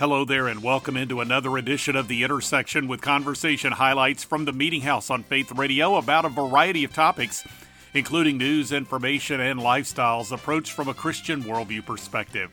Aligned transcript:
Hello 0.00 0.24
there, 0.24 0.48
and 0.48 0.62
welcome 0.62 0.96
into 0.96 1.20
another 1.20 1.58
edition 1.58 1.94
of 1.94 2.08
The 2.08 2.24
Intersection 2.24 2.88
with 2.88 3.02
conversation 3.02 3.70
highlights 3.70 4.24
from 4.24 4.46
the 4.46 4.52
Meeting 4.54 4.80
House 4.80 5.10
on 5.10 5.22
Faith 5.22 5.52
Radio 5.52 5.96
about 5.96 6.24
a 6.24 6.30
variety 6.30 6.84
of 6.84 6.94
topics, 6.94 7.46
including 7.92 8.38
news, 8.38 8.72
information, 8.72 9.42
and 9.42 9.60
lifestyles 9.60 10.32
approached 10.32 10.72
from 10.72 10.88
a 10.88 10.94
Christian 10.94 11.42
worldview 11.42 11.84
perspective. 11.84 12.50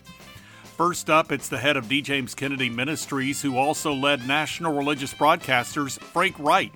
First 0.76 1.10
up, 1.10 1.32
it's 1.32 1.48
the 1.48 1.58
head 1.58 1.78
of 1.78 1.88
D. 1.88 2.02
James 2.02 2.36
Kennedy 2.36 2.70
Ministries, 2.70 3.42
who 3.42 3.56
also 3.56 3.94
led 3.94 4.28
National 4.28 4.76
Religious 4.76 5.14
Broadcasters, 5.14 5.98
Frank 5.98 6.36
Wright, 6.40 6.74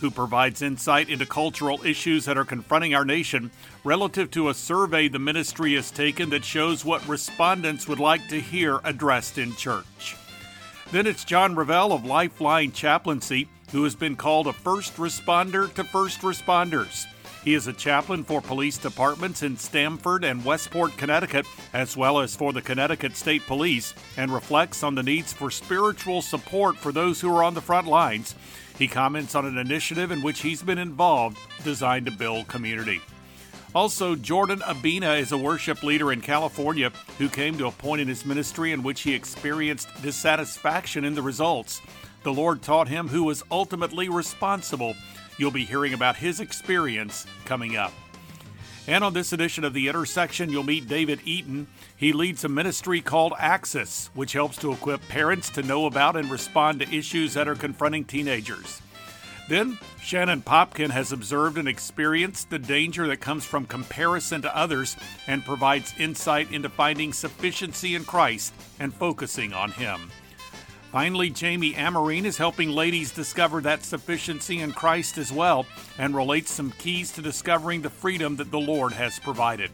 who 0.00 0.10
provides 0.10 0.62
insight 0.62 1.08
into 1.08 1.26
cultural 1.26 1.84
issues 1.84 2.24
that 2.24 2.38
are 2.38 2.44
confronting 2.44 2.94
our 2.94 3.04
nation 3.04 3.50
relative 3.84 4.30
to 4.30 4.48
a 4.48 4.54
survey 4.54 5.08
the 5.08 5.18
ministry 5.18 5.74
has 5.74 5.90
taken 5.90 6.30
that 6.30 6.44
shows 6.44 6.84
what 6.84 7.06
respondents 7.06 7.86
would 7.86 8.00
like 8.00 8.26
to 8.28 8.40
hear 8.40 8.80
addressed 8.84 9.38
in 9.38 9.54
church. 9.54 10.16
Then 10.90 11.06
it's 11.06 11.24
John 11.24 11.54
Revell 11.54 11.92
of 11.92 12.04
Lifeline 12.04 12.72
Chaplaincy, 12.72 13.48
who 13.70 13.84
has 13.84 13.94
been 13.94 14.16
called 14.16 14.46
a 14.46 14.52
first 14.52 14.96
responder 14.96 15.72
to 15.74 15.84
first 15.84 16.20
responders. 16.20 17.06
He 17.44 17.54
is 17.54 17.66
a 17.66 17.72
chaplain 17.72 18.22
for 18.24 18.42
police 18.42 18.76
departments 18.76 19.42
in 19.42 19.56
Stamford 19.56 20.24
and 20.24 20.44
Westport, 20.44 20.96
Connecticut, 20.98 21.46
as 21.72 21.96
well 21.96 22.20
as 22.20 22.36
for 22.36 22.52
the 22.52 22.60
Connecticut 22.60 23.16
State 23.16 23.46
Police, 23.46 23.94
and 24.18 24.32
reflects 24.32 24.82
on 24.82 24.94
the 24.94 25.02
needs 25.02 25.32
for 25.32 25.50
spiritual 25.50 26.20
support 26.20 26.76
for 26.76 26.92
those 26.92 27.20
who 27.20 27.34
are 27.34 27.42
on 27.42 27.54
the 27.54 27.62
front 27.62 27.86
lines. 27.86 28.34
He 28.80 28.88
comments 28.88 29.34
on 29.34 29.44
an 29.44 29.58
initiative 29.58 30.10
in 30.10 30.22
which 30.22 30.40
he's 30.40 30.62
been 30.62 30.78
involved 30.78 31.36
designed 31.64 32.06
to 32.06 32.12
build 32.12 32.48
community. 32.48 33.02
Also, 33.74 34.16
Jordan 34.16 34.60
Abina 34.60 35.20
is 35.20 35.32
a 35.32 35.36
worship 35.36 35.82
leader 35.82 36.10
in 36.10 36.22
California 36.22 36.90
who 37.18 37.28
came 37.28 37.58
to 37.58 37.66
a 37.66 37.72
point 37.72 38.00
in 38.00 38.08
his 38.08 38.24
ministry 38.24 38.72
in 38.72 38.82
which 38.82 39.02
he 39.02 39.12
experienced 39.12 39.88
dissatisfaction 40.00 41.04
in 41.04 41.14
the 41.14 41.20
results. 41.20 41.82
The 42.22 42.32
Lord 42.32 42.62
taught 42.62 42.88
him 42.88 43.08
who 43.08 43.24
was 43.24 43.44
ultimately 43.50 44.08
responsible. 44.08 44.94
You'll 45.36 45.50
be 45.50 45.66
hearing 45.66 45.92
about 45.92 46.16
his 46.16 46.40
experience 46.40 47.26
coming 47.44 47.76
up. 47.76 47.92
And 48.86 49.04
on 49.04 49.12
this 49.12 49.32
edition 49.32 49.64
of 49.64 49.74
The 49.74 49.88
Intersection, 49.88 50.50
you'll 50.50 50.62
meet 50.62 50.88
David 50.88 51.20
Eaton. 51.24 51.68
He 51.96 52.12
leads 52.12 52.44
a 52.44 52.48
ministry 52.48 53.00
called 53.00 53.34
Axis, 53.38 54.10
which 54.14 54.32
helps 54.32 54.56
to 54.58 54.72
equip 54.72 55.06
parents 55.08 55.50
to 55.50 55.62
know 55.62 55.86
about 55.86 56.16
and 56.16 56.30
respond 56.30 56.80
to 56.80 56.94
issues 56.94 57.34
that 57.34 57.46
are 57.46 57.54
confronting 57.54 58.04
teenagers. 58.04 58.80
Then, 59.48 59.78
Shannon 60.00 60.42
Popkin 60.42 60.90
has 60.90 61.12
observed 61.12 61.58
and 61.58 61.68
experienced 61.68 62.50
the 62.50 62.58
danger 62.58 63.06
that 63.08 63.20
comes 63.20 63.44
from 63.44 63.66
comparison 63.66 64.42
to 64.42 64.56
others 64.56 64.96
and 65.26 65.44
provides 65.44 65.94
insight 65.98 66.52
into 66.52 66.68
finding 66.68 67.12
sufficiency 67.12 67.94
in 67.94 68.04
Christ 68.04 68.54
and 68.78 68.94
focusing 68.94 69.52
on 69.52 69.72
Him. 69.72 70.10
Finally, 70.90 71.30
Jamie 71.30 71.76
Amarine 71.76 72.26
is 72.26 72.36
helping 72.36 72.70
ladies 72.70 73.12
discover 73.12 73.60
that 73.60 73.84
sufficiency 73.84 74.58
in 74.58 74.72
Christ 74.72 75.18
as 75.18 75.32
well 75.32 75.64
and 75.98 76.16
relates 76.16 76.50
some 76.50 76.72
keys 76.72 77.12
to 77.12 77.22
discovering 77.22 77.80
the 77.80 77.90
freedom 77.90 78.34
that 78.36 78.50
the 78.50 78.58
Lord 78.58 78.92
has 78.94 79.20
provided. 79.20 79.70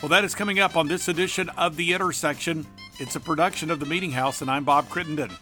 Well, 0.00 0.08
that 0.10 0.22
is 0.22 0.36
coming 0.36 0.60
up 0.60 0.76
on 0.76 0.86
this 0.86 1.08
edition 1.08 1.48
of 1.50 1.74
The 1.74 1.92
Intersection. 1.94 2.64
It's 3.00 3.16
a 3.16 3.20
production 3.20 3.72
of 3.72 3.80
The 3.80 3.86
Meeting 3.86 4.12
House, 4.12 4.40
and 4.40 4.48
I'm 4.48 4.62
Bob 4.62 4.88
Crittenden. 4.88 5.32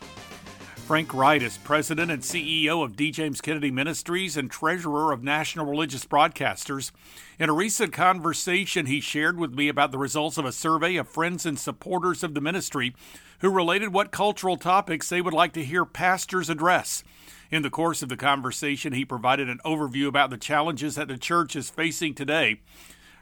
Frank 0.88 1.12
Wright 1.12 1.42
is 1.42 1.58
president 1.58 2.10
and 2.10 2.22
CEO 2.22 2.82
of 2.82 2.96
D. 2.96 3.10
James 3.10 3.42
Kennedy 3.42 3.70
Ministries 3.70 4.38
and 4.38 4.50
treasurer 4.50 5.12
of 5.12 5.22
National 5.22 5.66
Religious 5.66 6.06
Broadcasters. 6.06 6.92
In 7.38 7.50
a 7.50 7.52
recent 7.52 7.92
conversation, 7.92 8.86
he 8.86 8.98
shared 8.98 9.38
with 9.38 9.52
me 9.52 9.68
about 9.68 9.92
the 9.92 9.98
results 9.98 10.38
of 10.38 10.46
a 10.46 10.50
survey 10.50 10.96
of 10.96 11.06
friends 11.06 11.44
and 11.44 11.58
supporters 11.58 12.24
of 12.24 12.32
the 12.32 12.40
ministry 12.40 12.94
who 13.40 13.50
related 13.50 13.92
what 13.92 14.12
cultural 14.12 14.56
topics 14.56 15.10
they 15.10 15.20
would 15.20 15.34
like 15.34 15.52
to 15.52 15.62
hear 15.62 15.84
pastors 15.84 16.48
address. 16.48 17.04
In 17.50 17.60
the 17.60 17.68
course 17.68 18.02
of 18.02 18.08
the 18.08 18.16
conversation, 18.16 18.94
he 18.94 19.04
provided 19.04 19.50
an 19.50 19.60
overview 19.66 20.06
about 20.06 20.30
the 20.30 20.38
challenges 20.38 20.94
that 20.94 21.08
the 21.08 21.18
church 21.18 21.54
is 21.54 21.68
facing 21.68 22.14
today. 22.14 22.62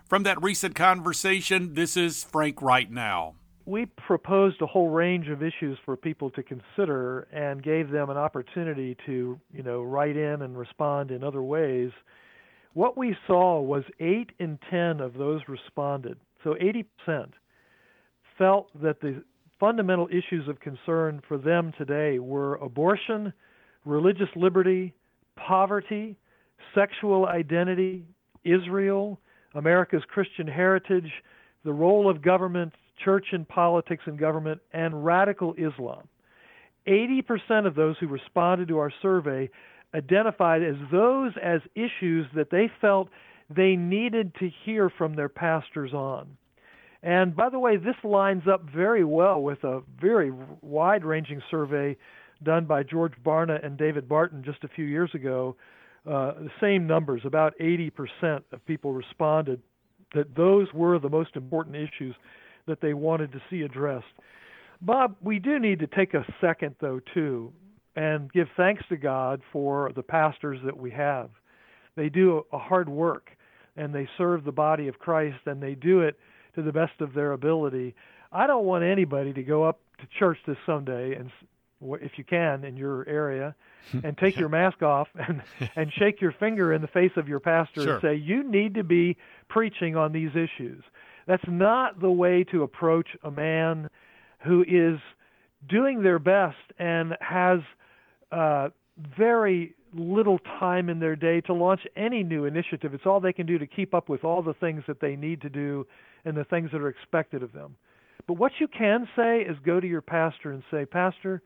From 0.09 0.23
that 0.23 0.41
recent 0.41 0.77
conversation, 0.77 1.75
this 1.75 1.97
is 1.97 2.23
Frank 2.23 2.63
Wright 2.63 2.89
now 2.89 3.35
we 3.67 3.85
proposed 3.87 4.63
a 4.63 4.67
whole 4.67 4.91
range 4.91 5.29
of 5.29 5.43
issues 5.43 5.77
for 5.85 5.97
people 5.97 6.31
to 6.31 6.43
consider 6.43 7.23
and 7.33 7.63
gave 7.63 7.91
them 7.91 8.11
an 8.11 8.17
opportunity 8.17 8.97
to, 9.07 9.39
you 9.53 9.63
know, 9.65 9.83
write 9.83 10.17
in 10.17 10.43
and 10.43 10.57
respond 10.57 11.11
in 11.11 11.25
other 11.25 11.43
ways. 11.43 11.91
What 12.75 12.97
we 12.97 13.17
saw 13.27 13.61
was 13.61 13.83
8 13.99 14.31
in 14.39 14.59
10 14.71 15.01
of 15.01 15.15
those 15.15 15.41
responded. 15.49 16.17
So 16.45 16.55
80% 16.55 17.33
felt 18.39 18.69
that 18.81 19.01
the 19.01 19.25
fundamental 19.59 20.09
issues 20.13 20.47
of 20.49 20.61
concern 20.61 21.21
for 21.27 21.37
them 21.37 21.73
today 21.77 22.21
were 22.21 22.57
abortion, 22.57 23.33
religious 23.85 24.29
liberty, 24.37 24.93
poverty, 25.35 26.17
sexual 26.73 27.27
identity, 27.27 28.05
Israel, 28.45 29.19
America's 29.55 30.03
Christian 30.07 30.47
heritage, 30.47 31.11
the 31.65 31.73
role 31.73 32.09
of 32.09 32.23
government, 32.23 32.73
church 33.03 33.27
and 33.33 33.49
politics 33.49 34.05
and 34.07 34.19
government, 34.19 34.61
and 34.73 35.05
radical 35.05 35.55
Islam. 35.55 36.09
80% 36.87 37.67
of 37.67 37.75
those 37.75 37.97
who 37.99 38.07
responded 38.07 38.69
to 38.69 38.79
our 38.79 38.93
survey 39.03 39.51
identified 39.95 40.63
as 40.63 40.77
those 40.93 41.33
as 41.43 41.61
issues 41.75 42.27
that 42.35 42.51
they 42.51 42.71
felt 42.81 43.09
they 43.55 43.77
needed 43.77 44.35
to 44.37 44.51
hear 44.65 44.91
from 44.91 45.15
their 45.15 45.29
pastors 45.29 45.93
on. 45.93 46.37
And 47.03 47.37
by 47.37 47.51
the 47.51 47.59
way, 47.59 47.77
this 47.77 47.97
lines 48.03 48.43
up 48.51 48.63
very 48.69 49.05
well 49.05 49.41
with 49.41 49.63
a 49.65 49.83
very 50.01 50.33
wide 50.61 51.05
ranging 51.05 51.41
survey 51.51 51.97
done 52.43 52.67
by 52.67 52.83
George 52.83 53.13
Barna 53.25 53.65
and 53.65 53.79
David 53.79 54.09
Barton 54.09 54.43
just 54.45 54.65
a 54.65 54.69
few 54.69 54.85
years 54.85 55.11
ago. 55.15 55.57
Uh, 56.07 56.33
the 56.35 56.51
same 56.61 56.87
numbers, 56.87 57.23
about 57.25 57.55
80% 57.61 57.91
of 58.53 58.65
people 58.67 58.93
responded 58.93 59.61
that 60.15 60.35
those 60.37 60.73
were 60.73 60.99
the 60.99 61.09
most 61.09 61.35
important 61.35 61.77
issues 61.77 62.15
that 62.67 62.81
they 62.81 62.95
wanted 62.95 63.33
to 63.33 63.43
see 63.51 63.63
addressed. 63.63 64.07
Bob, 64.83 65.17
we 65.23 65.39
do 65.39 65.59
need 65.59 65.79
to 65.79 65.87
take 65.87 66.15
a 66.15 66.25
second, 66.41 66.75
though, 66.81 67.01
too, 67.15 67.53
and 67.95 68.31
give 68.33 68.49
thanks 68.57 68.83
to 68.89 68.97
God 68.97 69.41
for 69.53 69.91
the 69.95 70.03
pastors 70.03 70.59
that 70.65 70.77
we 70.77 70.91
have. 70.91 71.31
They 71.97 72.09
do 72.11 72.45
a 72.53 72.59
hard 72.59 72.89
work 72.89 73.31
and 73.77 73.95
they 73.95 74.09
serve 74.19 74.45
the 74.45 74.53
body 74.53 74.89
of 74.89 74.99
Christ 74.99 75.39
and 75.47 75.63
they 75.63 75.75
do 75.75 76.01
it 76.01 76.19
to 76.55 76.63
the 76.63 76.73
best 76.73 77.01
of 77.01 77.15
their 77.15 77.33
ability. 77.33 77.95
I 78.33 78.47
don't 78.47 78.65
want 78.65 78.85
anybody 78.85 79.33
to 79.33 79.43
go 79.43 79.65
up 79.65 79.81
to 79.99 80.07
church 80.19 80.39
this 80.47 80.59
Sunday 80.67 81.15
and 81.15 81.31
if 82.01 82.13
you 82.17 82.25
can 82.25 82.65
in 82.65 82.77
your 82.77 83.07
area 83.09 83.55
and 84.05 84.17
take 84.19 84.37
your 84.37 84.49
mask 84.49 84.83
off 84.83 85.09
and 85.15 85.43
and 85.77 85.93
shake 85.93 86.21
your 86.21 86.33
finger 86.33 86.73
in 86.73 86.81
the 86.81 86.89
face 86.89 87.13
of 87.17 87.29
your 87.29 87.39
pastor 87.39 87.83
sure. 87.83 87.93
and 87.95 88.03
say 88.03 88.15
you 88.15 88.43
need 88.43 88.75
to 88.75 88.83
be 88.83 89.17
preaching 89.49 89.95
on 89.95 90.13
these 90.13 90.31
issues 90.31 90.83
that's 91.27 91.45
not 91.49 92.01
the 92.01 92.11
way 92.11 92.45
to 92.45 92.63
approach 92.63 93.09
a 93.25 93.31
man 93.31 93.89
who 94.45 94.63
is 94.63 94.99
doing 95.69 96.03
their 96.03 96.19
best 96.19 96.57
and 96.79 97.17
has 97.21 97.61
uh, 98.33 98.69
very 99.19 99.75
little 99.93 100.39
time 100.61 100.89
in 100.89 101.01
their 101.01 101.17
day 101.17 101.41
to 101.43 101.53
launch 101.53 101.81
any 101.97 102.23
new 102.23 102.45
initiative. 102.45 102.95
It's 102.95 103.07
all 103.07 103.21
they 103.21 103.33
can 103.33 103.47
do 103.47 103.59
to 103.59 103.67
keep 103.67 103.95
up 103.95 104.09
with 104.09 104.25
all 104.25 104.43
the 104.43 104.55
things 104.55 104.83
that 104.87 105.01
they 105.01 105.17
need 105.17 105.41
to 105.43 105.49
do 105.49 105.87
and 106.25 106.37
the 106.37 106.45
things 106.45 106.71
that 106.73 106.81
are 106.81 106.89
expected 106.89 107.43
of 107.43 107.53
them. 107.53 107.77
But 108.27 108.35
what 108.35 108.53
you 108.59 108.69
can 108.69 109.09
say 109.17 109.41
is 109.41 109.57
go 109.65 109.81
to 109.81 109.87
your 109.87 110.03
pastor 110.03 110.53
and 110.53 110.63
say, 110.71 110.85
Pastor, 110.85 111.43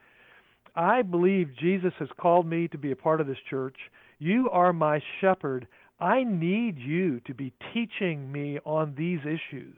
I 0.75 1.03
believe 1.03 1.51
Jesus 1.61 1.93
has 1.99 2.09
called 2.19 2.47
me 2.47 2.69
to 2.69 2.79
be 2.79 2.93
a 2.93 2.97
part 2.97 3.21
of 3.21 3.27
this 3.27 3.39
church. 3.49 3.77
You 4.19 4.49
are 4.51 4.73
my 4.73 5.01
shepherd. 5.21 5.67
I 6.01 6.25
need 6.25 6.79
you 6.79 7.21
to 7.21 7.35
be 7.35 7.53
teaching 7.75 8.31
me 8.31 8.59
on 8.65 8.95
these 8.97 9.21
issues. 9.21 9.77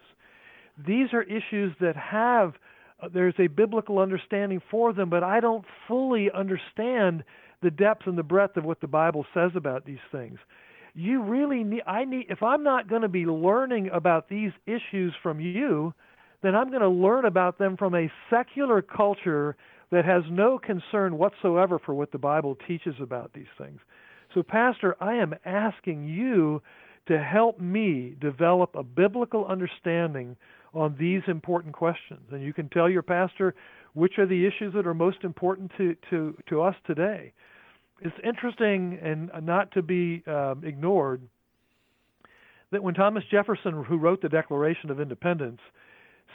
These 0.86 1.12
are 1.12 1.22
issues 1.22 1.74
that 1.80 1.96
have 1.96 2.54
uh, 3.02 3.08
there's 3.12 3.34
a 3.38 3.48
biblical 3.48 3.98
understanding 3.98 4.62
for 4.70 4.92
them, 4.92 5.10
but 5.10 5.24
I 5.24 5.40
don't 5.40 5.64
fully 5.88 6.30
understand 6.30 7.24
the 7.62 7.70
depth 7.70 8.06
and 8.06 8.16
the 8.16 8.22
breadth 8.22 8.56
of 8.56 8.64
what 8.64 8.80
the 8.80 8.86
Bible 8.86 9.26
says 9.34 9.50
about 9.56 9.84
these 9.84 9.98
things. 10.10 10.38
You 10.94 11.22
really 11.22 11.64
need 11.64 11.82
I 11.86 12.04
need 12.04 12.26
if 12.28 12.42
I'm 12.42 12.62
not 12.62 12.88
going 12.88 13.02
to 13.02 13.08
be 13.08 13.24
learning 13.24 13.90
about 13.92 14.28
these 14.28 14.52
issues 14.66 15.14
from 15.22 15.40
you, 15.40 15.94
then 16.42 16.54
I'm 16.54 16.68
going 16.68 16.82
to 16.82 16.88
learn 16.88 17.24
about 17.24 17.58
them 17.58 17.76
from 17.76 17.94
a 17.94 18.10
secular 18.30 18.82
culture 18.82 19.56
that 19.90 20.04
has 20.04 20.22
no 20.30 20.58
concern 20.58 21.18
whatsoever 21.18 21.78
for 21.78 21.94
what 21.94 22.12
the 22.12 22.18
Bible 22.18 22.56
teaches 22.66 22.94
about 23.00 23.32
these 23.32 23.46
things. 23.58 23.80
So, 24.34 24.42
Pastor, 24.42 24.96
I 25.00 25.14
am 25.14 25.34
asking 25.44 26.08
you 26.08 26.62
to 27.06 27.22
help 27.22 27.60
me 27.60 28.14
develop 28.20 28.74
a 28.74 28.82
biblical 28.82 29.44
understanding 29.46 30.36
on 30.74 30.96
these 30.98 31.22
important 31.26 31.74
questions. 31.74 32.20
And 32.30 32.42
you 32.42 32.52
can 32.52 32.68
tell 32.68 32.88
your 32.88 33.02
pastor 33.02 33.54
which 33.94 34.18
are 34.18 34.26
the 34.26 34.46
issues 34.46 34.72
that 34.74 34.86
are 34.86 34.94
most 34.94 35.18
important 35.22 35.70
to, 35.76 35.96
to, 36.10 36.36
to 36.48 36.62
us 36.62 36.74
today. 36.86 37.32
It's 38.00 38.16
interesting 38.24 38.98
and 39.02 39.30
not 39.44 39.70
to 39.72 39.82
be 39.82 40.22
um, 40.26 40.62
ignored 40.64 41.22
that 42.70 42.82
when 42.82 42.94
Thomas 42.94 43.22
Jefferson, 43.30 43.84
who 43.84 43.98
wrote 43.98 44.22
the 44.22 44.28
Declaration 44.28 44.90
of 44.90 44.98
Independence, 44.98 45.60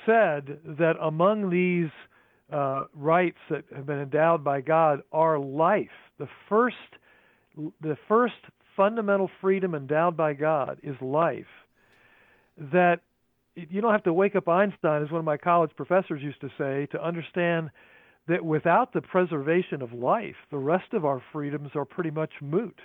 said 0.06 0.60
that 0.78 0.94
among 1.02 1.50
these 1.50 1.90
uh, 2.54 2.84
rights 2.94 3.40
that 3.50 3.66
have 3.76 3.86
been 3.86 4.00
endowed 4.00 4.44
by 4.44 4.62
God 4.62 5.02
are 5.12 5.40
life. 5.40 5.90
The 6.20 6.30
first, 6.48 6.76
the 7.82 7.98
first 8.08 8.36
fundamental 8.76 9.30
freedom 9.42 9.76
endowed 9.76 10.16
by 10.16 10.34
God 10.34 10.80
is 10.84 10.96
life. 11.02 11.46
That 12.58 13.02
you 13.56 13.82
don't 13.82 13.92
have 13.92 14.04
to 14.04 14.14
wake 14.14 14.36
up 14.36 14.48
Einstein, 14.48 15.04
as 15.04 15.12
one 15.12 15.20
of 15.20 15.26
my 15.26 15.38
college 15.38 15.72
professors 15.76 16.22
used 16.22 16.42
to 16.42 16.50
say, 16.58 16.88
to 16.92 17.04
understand 17.04 17.72
that 18.28 18.44
without 18.44 18.94
the 18.94 19.02
preservation 19.02 19.82
of 19.82 19.94
life, 19.94 20.36
the 20.52 20.58
rest 20.58 20.94
of 20.94 21.06
our 21.06 21.22
freedoms 21.32 21.72
are 21.76 21.86
pretty 21.86 22.12
much 22.12 22.32
moot. 22.42 22.80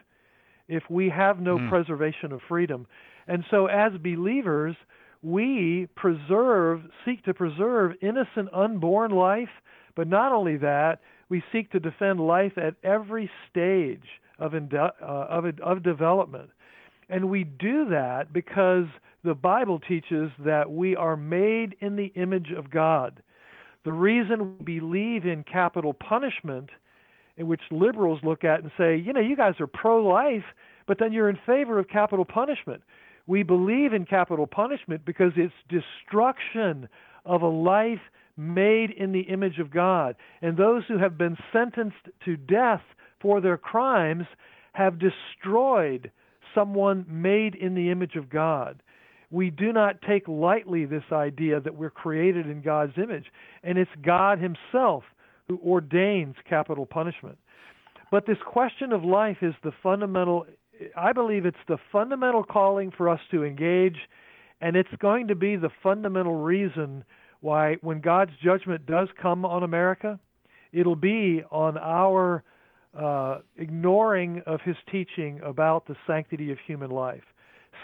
If 0.68 0.84
we 0.88 1.10
have 1.10 1.40
no 1.40 1.58
mm. 1.58 1.68
preservation 1.68 2.32
of 2.32 2.40
freedom, 2.48 2.86
and 3.26 3.44
so 3.50 3.66
as 3.66 3.92
believers, 4.02 4.76
we 5.22 5.88
preserve, 5.96 6.82
seek 7.04 7.24
to 7.24 7.34
preserve 7.34 7.92
innocent 8.00 8.48
unborn 8.52 9.10
life, 9.10 9.50
but 9.94 10.08
not 10.08 10.32
only 10.32 10.56
that, 10.58 11.00
we 11.28 11.42
seek 11.52 11.70
to 11.72 11.80
defend 11.80 12.20
life 12.20 12.56
at 12.56 12.74
every 12.82 13.30
stage 13.50 14.06
of, 14.42 14.54
uh, 14.54 14.90
of, 15.04 15.44
of 15.62 15.82
development. 15.82 16.50
And 17.08 17.30
we 17.30 17.44
do 17.44 17.88
that 17.90 18.32
because 18.32 18.86
the 19.24 19.34
Bible 19.34 19.78
teaches 19.78 20.30
that 20.44 20.70
we 20.70 20.96
are 20.96 21.16
made 21.16 21.76
in 21.80 21.96
the 21.96 22.12
image 22.16 22.50
of 22.56 22.70
God. 22.70 23.22
The 23.84 23.92
reason 23.92 24.56
we 24.58 24.64
believe 24.80 25.26
in 25.26 25.44
capital 25.44 25.94
punishment, 25.94 26.70
in 27.36 27.46
which 27.46 27.60
liberals 27.70 28.20
look 28.22 28.44
at 28.44 28.62
and 28.62 28.70
say, 28.76 28.96
you 28.96 29.12
know, 29.12 29.20
you 29.20 29.36
guys 29.36 29.54
are 29.60 29.66
pro 29.66 30.04
life, 30.06 30.44
but 30.86 30.98
then 30.98 31.12
you're 31.12 31.30
in 31.30 31.38
favor 31.46 31.78
of 31.78 31.88
capital 31.88 32.24
punishment. 32.24 32.82
We 33.26 33.42
believe 33.42 33.92
in 33.92 34.04
capital 34.04 34.46
punishment 34.46 35.04
because 35.04 35.32
it's 35.36 35.54
destruction 35.68 36.88
of 37.24 37.42
a 37.42 37.48
life 37.48 38.00
made 38.36 38.90
in 38.90 39.12
the 39.12 39.20
image 39.20 39.58
of 39.58 39.70
God. 39.70 40.16
And 40.40 40.56
those 40.56 40.82
who 40.88 40.98
have 40.98 41.16
been 41.16 41.36
sentenced 41.52 42.08
to 42.24 42.36
death 42.36 42.82
for 43.22 43.40
their 43.40 43.56
crimes 43.56 44.24
have 44.72 44.98
destroyed 44.98 46.10
someone 46.54 47.06
made 47.08 47.54
in 47.54 47.74
the 47.74 47.90
image 47.90 48.16
of 48.16 48.28
God. 48.28 48.82
We 49.30 49.48
do 49.48 49.72
not 49.72 50.02
take 50.02 50.28
lightly 50.28 50.84
this 50.84 51.04
idea 51.10 51.60
that 51.60 51.74
we're 51.74 51.90
created 51.90 52.46
in 52.46 52.60
God's 52.60 52.98
image, 52.98 53.26
and 53.62 53.78
it's 53.78 53.90
God 54.04 54.38
Himself 54.38 55.04
who 55.48 55.58
ordains 55.64 56.34
capital 56.48 56.84
punishment. 56.84 57.38
But 58.10 58.26
this 58.26 58.36
question 58.46 58.92
of 58.92 59.04
life 59.04 59.38
is 59.40 59.54
the 59.62 59.72
fundamental 59.82 60.46
I 60.96 61.12
believe 61.12 61.46
it's 61.46 61.56
the 61.68 61.78
fundamental 61.92 62.42
calling 62.42 62.90
for 62.90 63.08
us 63.08 63.20
to 63.30 63.44
engage, 63.44 63.96
and 64.60 64.74
it's 64.74 64.88
going 64.98 65.28
to 65.28 65.34
be 65.34 65.56
the 65.56 65.70
fundamental 65.82 66.34
reason 66.34 67.04
why, 67.40 67.76
when 67.82 68.00
God's 68.00 68.32
judgment 68.42 68.86
does 68.86 69.08
come 69.20 69.44
on 69.44 69.62
America, 69.62 70.18
it'll 70.72 70.96
be 70.96 71.42
on 71.50 71.76
our 71.78 72.42
uh, 72.98 73.38
ignoring 73.56 74.42
of 74.46 74.60
His 74.62 74.76
teaching 74.90 75.40
about 75.44 75.86
the 75.86 75.96
sanctity 76.06 76.52
of 76.52 76.58
human 76.66 76.90
life. 76.90 77.24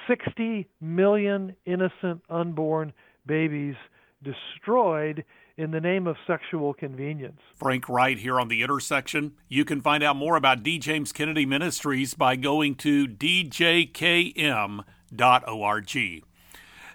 60 0.06 0.68
million 0.80 1.54
innocent 1.66 2.22
unborn 2.30 2.92
babies 3.26 3.76
destroyed 4.22 5.24
in 5.56 5.70
the 5.72 5.80
name 5.80 6.06
of 6.06 6.16
sexual 6.26 6.72
convenience. 6.72 7.40
Frank 7.56 7.88
Wright 7.88 8.18
here 8.18 8.40
on 8.40 8.48
The 8.48 8.62
Intersection. 8.62 9.32
You 9.48 9.64
can 9.64 9.80
find 9.80 10.04
out 10.04 10.16
more 10.16 10.36
about 10.36 10.62
D. 10.62 10.78
James 10.78 11.12
Kennedy 11.12 11.44
Ministries 11.44 12.14
by 12.14 12.36
going 12.36 12.76
to 12.76 13.08
djkm.org. 13.08 14.84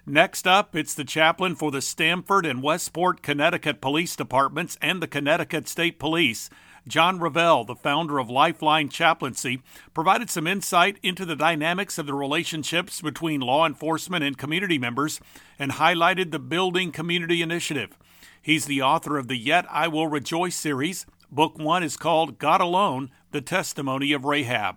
Next 0.06 0.46
up, 0.46 0.76
it's 0.76 0.94
the 0.94 1.04
chaplain 1.04 1.54
for 1.54 1.70
the 1.70 1.80
Stamford 1.80 2.44
and 2.44 2.62
Westport, 2.62 3.22
Connecticut 3.22 3.80
Police 3.80 4.16
Departments 4.16 4.76
and 4.82 5.02
the 5.02 5.08
Connecticut 5.08 5.66
State 5.66 5.98
Police. 5.98 6.50
John 6.86 7.18
Revell, 7.18 7.64
the 7.64 7.74
founder 7.74 8.18
of 8.18 8.28
Lifeline 8.28 8.90
Chaplaincy, 8.90 9.62
provided 9.94 10.28
some 10.28 10.46
insight 10.46 10.98
into 11.02 11.24
the 11.24 11.36
dynamics 11.36 11.96
of 11.96 12.06
the 12.06 12.14
relationships 12.14 13.00
between 13.00 13.40
law 13.40 13.66
enforcement 13.66 14.22
and 14.22 14.36
community 14.36 14.78
members 14.78 15.18
and 15.58 15.72
highlighted 15.72 16.30
the 16.30 16.38
Building 16.38 16.92
Community 16.92 17.40
Initiative. 17.40 17.96
He's 18.40 18.66
the 18.66 18.82
author 18.82 19.16
of 19.16 19.28
the 19.28 19.38
Yet 19.38 19.64
I 19.70 19.88
Will 19.88 20.08
Rejoice 20.08 20.56
series. 20.56 21.06
Book 21.32 21.58
one 21.58 21.82
is 21.82 21.96
called 21.96 22.38
God 22.38 22.60
Alone 22.60 23.10
The 23.30 23.40
Testimony 23.40 24.12
of 24.12 24.26
Rahab. 24.26 24.76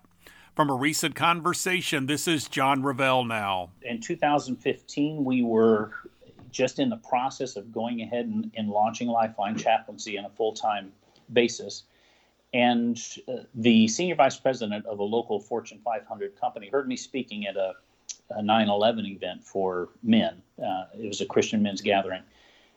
From 0.55 0.69
a 0.69 0.75
recent 0.75 1.13
conversation, 1.13 2.05
this 2.05 2.27
is 2.27 2.47
John 2.47 2.81
Revell 2.83 3.25
now. 3.25 3.71
In 3.83 3.99
2015, 3.99 5.25
we 5.25 5.43
were 5.43 5.91
just 6.51 6.79
in 6.79 6.89
the 6.89 6.97
process 6.97 7.57
of 7.57 7.71
going 7.73 8.01
ahead 8.01 8.25
and, 8.25 8.49
and 8.55 8.69
launching 8.69 9.09
Lifeline 9.09 9.57
Chaplaincy 9.57 10.17
on 10.17 10.25
a 10.25 10.29
full 10.29 10.53
time 10.53 10.93
basis. 11.33 11.83
And 12.53 12.97
uh, 13.27 13.43
the 13.53 13.87
senior 13.87 14.15
vice 14.15 14.37
president 14.37 14.85
of 14.85 14.99
a 14.99 15.03
local 15.03 15.39
Fortune 15.39 15.79
500 15.83 16.39
company 16.39 16.69
heard 16.69 16.87
me 16.87 16.95
speaking 16.95 17.45
at 17.45 17.57
a, 17.57 17.73
a 18.31 18.41
9/11 18.41 19.05
event 19.05 19.43
for 19.43 19.89
men. 20.01 20.41
Uh, 20.57 20.85
it 20.97 21.07
was 21.07 21.21
a 21.21 21.25
Christian 21.25 21.61
men's 21.61 21.81
gathering, 21.81 22.23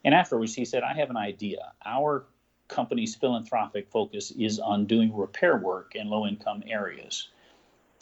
and 0.05 0.15
afterwards, 0.15 0.55
he 0.55 0.65
said, 0.65 0.83
I 0.83 0.95
have 0.95 1.11
an 1.11 1.17
idea. 1.17 1.73
Our 1.85 2.27
company's 2.69 3.15
philanthropic 3.15 3.89
focus 3.91 4.31
is 4.31 4.59
on 4.59 4.87
doing 4.87 5.15
repair 5.15 5.57
work 5.57 5.95
in 5.95 6.09
low 6.09 6.27
income 6.27 6.63
areas. 6.67 7.29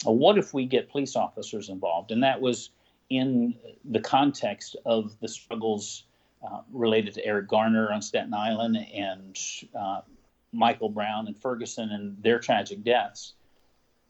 What 0.05 0.37
if 0.37 0.53
we 0.53 0.65
get 0.65 0.89
police 0.89 1.15
officers 1.15 1.69
involved? 1.69 2.11
And 2.11 2.23
that 2.23 2.39
was 2.39 2.69
in 3.09 3.55
the 3.83 3.99
context 3.99 4.75
of 4.85 5.19
the 5.19 5.27
struggles 5.27 6.03
uh, 6.47 6.61
related 6.71 7.13
to 7.15 7.25
Eric 7.25 7.49
Garner 7.49 7.91
on 7.91 8.01
Staten 8.01 8.33
Island 8.33 8.77
and 8.77 9.37
uh, 9.77 10.01
Michael 10.51 10.89
Brown 10.89 11.27
and 11.27 11.37
Ferguson 11.37 11.91
and 11.91 12.21
their 12.21 12.39
tragic 12.39 12.83
deaths. 12.83 13.33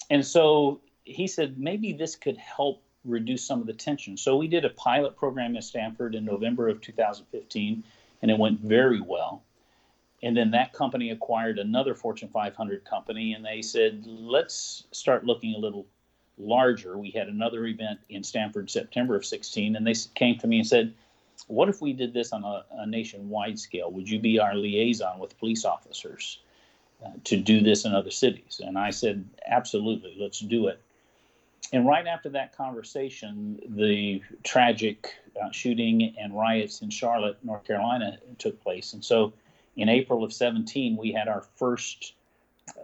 And 0.10 0.26
so 0.26 0.82
he 1.04 1.28
said 1.28 1.60
maybe 1.60 1.94
this 1.94 2.16
could 2.16 2.38
help 2.38 2.84
reduce 3.06 3.44
some 3.44 3.62
of 3.62 3.68
the 3.68 3.74
tension. 3.74 4.18
So 4.18 4.38
we 4.38 4.48
did 4.48 4.66
a 4.66 4.70
pilot 4.70 5.16
program 5.16 5.56
at 5.56 5.64
Stamford 5.64 6.16
in 6.16 6.26
November 6.26 6.68
of 6.68 6.82
2015, 6.82 7.84
and 8.22 8.32
it 8.32 8.38
went 8.38 8.60
very 8.60 9.02
well. 9.02 9.44
And 10.22 10.36
then 10.36 10.52
that 10.52 10.74
company 10.74 11.12
acquired 11.12 11.60
another 11.60 11.96
Fortune 11.96 12.30
500 12.30 12.84
company, 12.84 13.34
and 13.34 13.46
they 13.46 13.62
said, 13.62 14.04
let's 14.06 14.84
start 14.92 15.26
looking 15.26 15.56
a 15.56 15.58
little 15.58 15.86
larger. 16.38 16.98
We 16.98 17.12
had 17.12 17.30
another 17.30 17.66
event 17.66 18.00
in 18.10 18.24
Stamford 18.24 18.70
September 18.70 19.16
of 19.16 19.26
16, 19.26 19.76
and 19.76 19.88
they 19.88 19.96
came 20.16 20.38
to 20.40 20.48
me 20.48 20.60
and 20.60 20.68
said, 20.68 20.94
what 21.50 21.70
if 21.70 21.82
we 21.82 21.94
did 21.94 22.14
this 22.14 22.32
on 22.32 22.44
a, 22.44 22.64
a 22.72 22.86
nationwide 22.86 23.60
scale? 23.60 23.92
Would 23.92 24.10
you 24.10 24.20
be 24.20 24.40
our 24.40 24.56
liaison 24.56 25.20
with 25.20 25.38
police 25.40 25.66
officers 25.66 26.40
uh, 27.06 27.10
to 27.26 27.38
do 27.38 27.62
this 27.62 27.86
in 27.86 27.94
other 27.94 28.12
cities? 28.12 28.62
And 28.64 28.78
I 28.78 28.92
said, 28.92 29.26
absolutely, 29.48 30.16
let's 30.18 30.40
do 30.40 30.68
it 30.68 30.82
and 31.72 31.86
right 31.86 32.08
after 32.08 32.30
that 32.30 32.56
conversation, 32.56 33.60
the 33.68 34.22
tragic 34.44 35.14
uh, 35.42 35.52
shooting 35.52 36.16
and 36.20 36.36
riots 36.36 36.82
in 36.82 36.90
Charlotte, 36.90 37.38
North 37.44 37.66
Carolina, 37.66 38.18
took 38.38 38.62
place. 38.62 38.94
And 38.94 39.04
so, 39.06 39.34
in 39.76 39.88
April 39.88 40.24
of 40.24 40.34
17, 40.34 40.98
we 40.98 41.12
had 41.12 41.28
our 41.28 41.42
first 41.56 42.14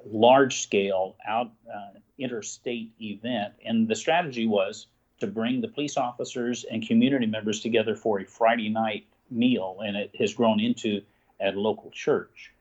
large-scale 0.05 1.15
out 1.27 1.51
uh, 1.73 1.99
interstate 2.17 2.91
event, 3.01 3.53
and 3.65 3.87
the 3.87 3.95
strategy 3.95 4.45
was 4.45 4.87
to 5.19 5.27
bring 5.27 5.61
the 5.61 5.67
police 5.67 5.97
officers 5.97 6.65
and 6.65 6.87
community 6.87 7.25
members 7.25 7.61
together 7.61 7.95
for 7.95 8.19
a 8.19 8.25
Friday 8.25 8.69
night 8.69 9.05
meal, 9.29 9.79
and 9.85 9.95
it 9.95 10.11
has 10.19 10.33
grown 10.33 10.59
into 10.59 11.01
at 11.39 11.55
a 11.55 11.59
local 11.59 11.91
church, 11.91 12.51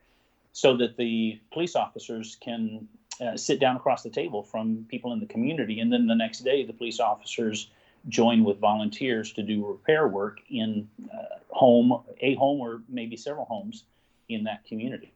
so 0.53 0.77
that 0.77 0.97
the 0.97 1.39
police 1.53 1.77
officers 1.77 2.37
can 2.41 2.89
uh, 3.21 3.37
sit 3.37 3.61
down 3.61 3.77
across 3.77 4.03
the 4.03 4.11
table 4.11 4.43
from 4.43 4.87
people 4.89 5.13
in 5.13 5.21
the 5.21 5.27
community. 5.27 5.81
And 5.81 5.93
then 5.93 6.07
the 6.07 6.15
next 6.15 6.41
day, 6.41 6.65
the 6.65 6.73
police 6.73 7.01
officers 7.01 7.71
join 8.09 8.45
with 8.45 8.59
volunteers 8.59 9.33
to 9.33 9.43
do 9.43 9.67
repair 9.67 10.07
work 10.09 10.41
in 10.51 10.89
uh, 11.13 11.39
home, 11.51 12.03
a 12.21 12.35
home, 12.35 12.61
or 12.61 12.83
maybe 12.89 13.17
several 13.17 13.47
homes 13.47 13.85
in 14.29 14.45
that 14.45 14.65
community. 14.65 15.13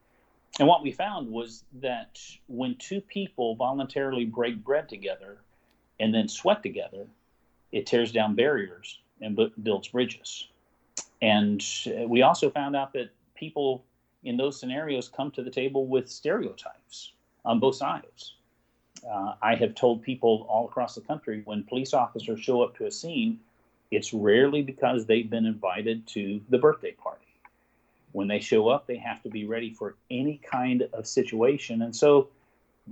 And 0.59 0.67
what 0.67 0.83
we 0.83 0.93
found 0.93 1.31
was 1.31 1.65
that 1.81 2.21
when 2.47 2.77
two 2.77 3.01
people 3.01 3.55
voluntarily 3.55 4.25
break 4.25 4.65
bread 4.65 4.89
together 4.89 5.39
and 6.01 6.13
then 6.15 6.29
sweat 6.29 6.63
together, 6.63 7.07
it 7.73 7.87
tears 7.87 8.13
down 8.13 8.35
barriers 8.35 9.01
and 9.21 9.37
b- 9.37 9.53
builds 9.63 9.89
bridges. 9.89 10.49
And 11.21 11.65
we 12.07 12.23
also 12.23 12.51
found 12.51 12.77
out 12.77 12.93
that 12.93 13.11
people 13.35 13.85
in 14.25 14.37
those 14.37 14.59
scenarios 14.59 15.09
come 15.09 15.31
to 15.33 15.43
the 15.43 15.51
table 15.51 15.87
with 15.87 16.09
stereotypes 16.09 17.13
on 17.45 17.59
both 17.59 17.77
sides. 17.77 18.35
Uh, 19.09 19.35
I 19.41 19.55
have 19.55 19.75
told 19.75 20.03
people 20.03 20.47
all 20.49 20.67
across 20.67 20.95
the 20.95 21.01
country 21.01 21.43
when 21.45 21.63
police 21.65 21.95
officers 21.95 22.41
show 22.41 22.63
up 22.63 22.77
to 22.77 22.87
a 22.87 22.91
scene, 22.91 23.39
it's 23.91 24.13
rarely 24.13 24.63
because 24.63 25.07
they've 25.07 25.29
been 25.29 25.47
invited 25.47 26.07
to 26.09 26.41
the 26.51 26.59
birthday 26.59 26.93
party. 26.93 27.25
When 28.13 28.29
they 28.29 28.41
show 28.41 28.69
up, 28.69 28.87
they 28.87 28.97
have 28.97 29.23
to 29.23 29.29
be 29.29 29.47
ready 29.47 29.73
for 29.73 29.97
any 30.11 30.39
kind 30.39 30.89
of 30.93 31.07
situation. 31.07 31.83
And 31.83 31.95
so 31.95 32.29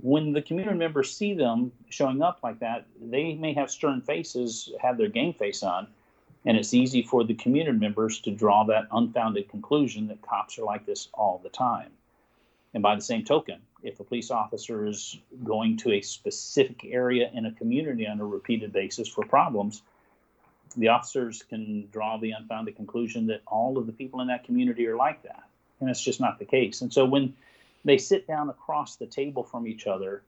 when 0.01 0.33
the 0.33 0.41
community 0.41 0.77
members 0.77 1.15
see 1.15 1.33
them 1.33 1.71
showing 1.89 2.21
up 2.21 2.39
like 2.43 2.59
that, 2.59 2.85
they 3.01 3.33
may 3.33 3.53
have 3.53 3.71
stern 3.71 4.01
faces, 4.01 4.71
have 4.81 4.97
their 4.97 5.09
game 5.09 5.33
face 5.33 5.63
on, 5.63 5.87
And 6.47 6.57
it's 6.57 6.73
easy 6.73 7.01
for 7.01 7.25
the 7.25 7.33
community 7.33 7.77
members 7.77 8.21
to 8.21 8.31
draw 8.31 8.63
that 8.65 8.87
unfounded 8.91 9.49
conclusion 9.49 10.07
that 10.07 10.21
cops 10.21 10.57
are 10.57 10.63
like 10.63 10.85
this 10.85 11.09
all 11.13 11.41
the 11.43 11.49
time. 11.49 11.91
And 12.73 12.81
by 12.81 12.95
the 12.95 13.01
same 13.01 13.25
token, 13.25 13.59
if 13.83 13.99
a 13.99 14.05
police 14.05 14.31
officer 14.31 14.87
is 14.87 15.19
going 15.43 15.75
to 15.77 15.91
a 15.91 16.01
specific 16.01 16.85
area 16.85 17.29
in 17.33 17.45
a 17.45 17.51
community 17.51 18.07
on 18.07 18.21
a 18.21 18.25
repeated 18.25 18.71
basis 18.71 19.09
for 19.09 19.25
problems, 19.25 19.81
the 20.77 20.87
officers 20.87 21.43
can 21.43 21.89
draw 21.91 22.17
the 22.17 22.31
unfounded 22.31 22.77
conclusion 22.77 23.27
that 23.27 23.41
all 23.45 23.77
of 23.77 23.85
the 23.85 23.91
people 23.91 24.21
in 24.21 24.27
that 24.27 24.45
community 24.45 24.87
are 24.87 24.95
like 24.95 25.23
that. 25.23 25.43
And 25.81 25.89
it's 25.89 26.01
just 26.01 26.21
not 26.21 26.39
the 26.39 26.45
case. 26.45 26.81
And 26.81 26.93
so 26.93 27.03
when 27.03 27.35
they 27.87 27.97
sit 27.97 28.27
down 28.27 28.49
across 28.49 28.97
the 28.97 29.05
table 29.05 29.43
from 29.43 29.65
each 29.65 29.87
other, 29.87 30.21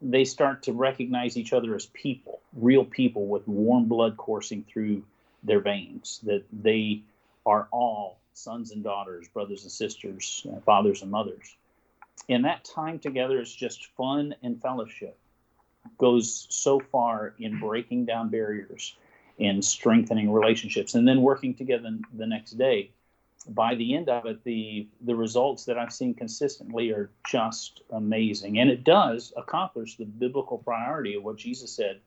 they 0.00 0.24
start 0.24 0.62
to 0.62 0.72
recognize 0.72 1.36
each 1.36 1.52
other 1.52 1.74
as 1.74 1.86
people, 1.86 2.40
real 2.54 2.84
people 2.84 3.26
with 3.26 3.46
warm 3.48 3.86
blood 3.86 4.16
coursing 4.16 4.64
through 4.68 5.02
their 5.42 5.58
veins, 5.58 6.20
that 6.22 6.44
they 6.52 7.02
are 7.44 7.66
all 7.72 8.18
sons 8.34 8.70
and 8.70 8.84
daughters, 8.84 9.26
brothers 9.28 9.64
and 9.64 9.72
sisters, 9.72 10.46
uh, 10.48 10.60
fathers 10.60 11.02
and 11.02 11.10
mothers. 11.10 11.56
And 12.28 12.44
that 12.44 12.64
time 12.64 13.00
together 13.00 13.40
is 13.40 13.52
just 13.52 13.86
fun 13.96 14.36
and 14.44 14.62
fellowship. 14.62 15.18
Goes 15.98 16.46
so 16.50 16.78
far 16.78 17.34
in 17.40 17.58
breaking 17.58 18.04
down 18.04 18.28
barriers 18.28 18.94
and 19.40 19.64
strengthening 19.64 20.30
relationships 20.30 20.94
and 20.94 21.06
then 21.06 21.20
working 21.20 21.54
together 21.54 21.98
the 22.14 22.26
next 22.26 22.52
day 22.52 22.90
by 23.48 23.74
the 23.74 23.94
end 23.94 24.08
of 24.08 24.26
it 24.26 24.42
the 24.44 24.86
the 25.02 25.14
results 25.14 25.64
that 25.64 25.78
i've 25.78 25.92
seen 25.92 26.14
consistently 26.14 26.90
are 26.90 27.10
just 27.26 27.82
amazing 27.90 28.58
and 28.58 28.70
it 28.70 28.84
does 28.84 29.32
accomplish 29.36 29.96
the 29.96 30.04
biblical 30.04 30.58
priority 30.58 31.14
of 31.14 31.22
what 31.22 31.36
jesus 31.36 31.70
said 31.70 31.98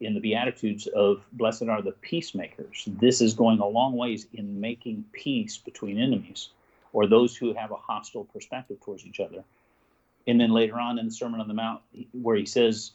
in 0.00 0.12
the 0.12 0.20
beatitudes 0.20 0.86
of 0.88 1.24
blessed 1.32 1.64
are 1.64 1.80
the 1.80 1.92
peacemakers 1.92 2.84
this 3.00 3.20
is 3.20 3.32
going 3.34 3.58
a 3.58 3.66
long 3.66 3.96
ways 3.96 4.26
in 4.34 4.60
making 4.60 5.04
peace 5.12 5.56
between 5.56 5.98
enemies 5.98 6.50
or 6.96 7.06
those 7.06 7.36
who 7.36 7.52
have 7.52 7.72
a 7.72 7.76
hostile 7.76 8.24
perspective 8.24 8.80
towards 8.80 9.04
each 9.04 9.20
other. 9.20 9.44
And 10.26 10.40
then 10.40 10.50
later 10.50 10.80
on 10.80 10.98
in 10.98 11.04
the 11.04 11.12
Sermon 11.12 11.42
on 11.42 11.46
the 11.46 11.52
Mount, 11.52 11.82
where 12.12 12.36
he 12.36 12.46
says, 12.46 12.92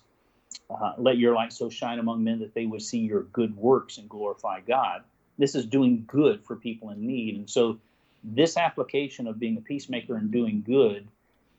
uh, 0.71 0.93
Let 0.97 1.19
your 1.19 1.35
light 1.35 1.53
so 1.53 1.69
shine 1.69 1.99
among 1.99 2.23
men 2.23 2.39
that 2.39 2.55
they 2.55 2.65
would 2.65 2.81
see 2.81 2.97
your 2.97 3.21
good 3.23 3.55
works 3.55 3.99
and 3.99 4.09
glorify 4.09 4.61
God. 4.61 5.03
This 5.37 5.55
is 5.55 5.65
doing 5.65 6.03
good 6.07 6.43
for 6.43 6.55
people 6.55 6.89
in 6.91 7.05
need. 7.05 7.35
And 7.35 7.49
so, 7.49 7.79
this 8.23 8.57
application 8.57 9.27
of 9.27 9.39
being 9.39 9.57
a 9.57 9.61
peacemaker 9.61 10.15
and 10.15 10.31
doing 10.31 10.63
good 10.65 11.07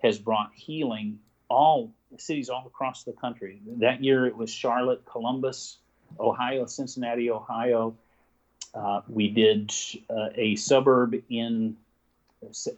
has 0.02 0.18
brought 0.18 0.52
healing 0.54 1.18
all 1.48 1.92
cities 2.18 2.48
all 2.48 2.66
across 2.66 3.04
the 3.04 3.12
country. 3.12 3.60
That 3.78 4.02
year 4.02 4.26
it 4.26 4.36
was 4.36 4.50
Charlotte, 4.50 5.04
Columbus, 5.04 5.78
Ohio, 6.18 6.66
Cincinnati, 6.66 7.30
Ohio. 7.30 7.94
Uh, 8.74 9.02
we 9.08 9.28
did 9.28 9.72
uh, 10.08 10.28
a 10.34 10.56
suburb 10.56 11.14
in 11.28 11.76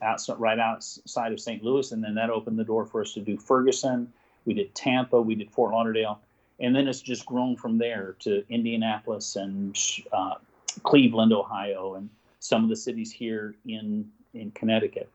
outside, 0.03 0.39
right 0.39 0.59
outside 0.59 1.33
of 1.33 1.41
St. 1.41 1.63
Louis, 1.63 1.93
and 1.93 2.03
then 2.03 2.15
that 2.15 2.31
opened 2.31 2.59
the 2.59 2.65
door 2.65 2.85
for 2.85 3.01
us 3.01 3.13
to 3.15 3.21
do 3.21 3.37
Ferguson. 3.37 4.13
We 4.45 4.55
did 4.55 4.75
Tampa, 4.75 5.21
we 5.21 5.35
did 5.35 5.51
Fort 5.51 5.73
Lauderdale, 5.73 6.21
and 6.61 6.75
then 6.75 6.87
it's 6.87 7.01
just 7.01 7.25
grown 7.25 7.57
from 7.57 7.79
there 7.79 8.17
to 8.21 8.45
Indianapolis 8.51 9.37
and 9.37 9.79
uh, 10.13 10.35
Cleveland, 10.83 11.33
Ohio, 11.33 11.95
and 11.95 12.11
some 12.41 12.63
of 12.63 12.69
the 12.69 12.77
cities 12.77 13.13
here 13.13 13.55
in 13.67 14.11
in 14.35 14.51
Connecticut. 14.51 15.09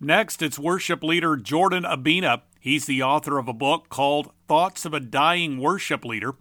Next, 0.00 0.42
it's 0.42 0.58
worship 0.58 1.02
leader 1.02 1.36
Jordan 1.36 1.82
Abina. 1.84 2.42
He's 2.60 2.86
the 2.86 3.02
author 3.02 3.38
of 3.38 3.48
a 3.48 3.52
book 3.52 3.88
called 3.88 4.32
Thoughts 4.48 4.86
of 4.86 4.94
a 4.94 5.00
Dying 5.00 5.58
Worship 5.58 6.06
Leader. 6.06 6.32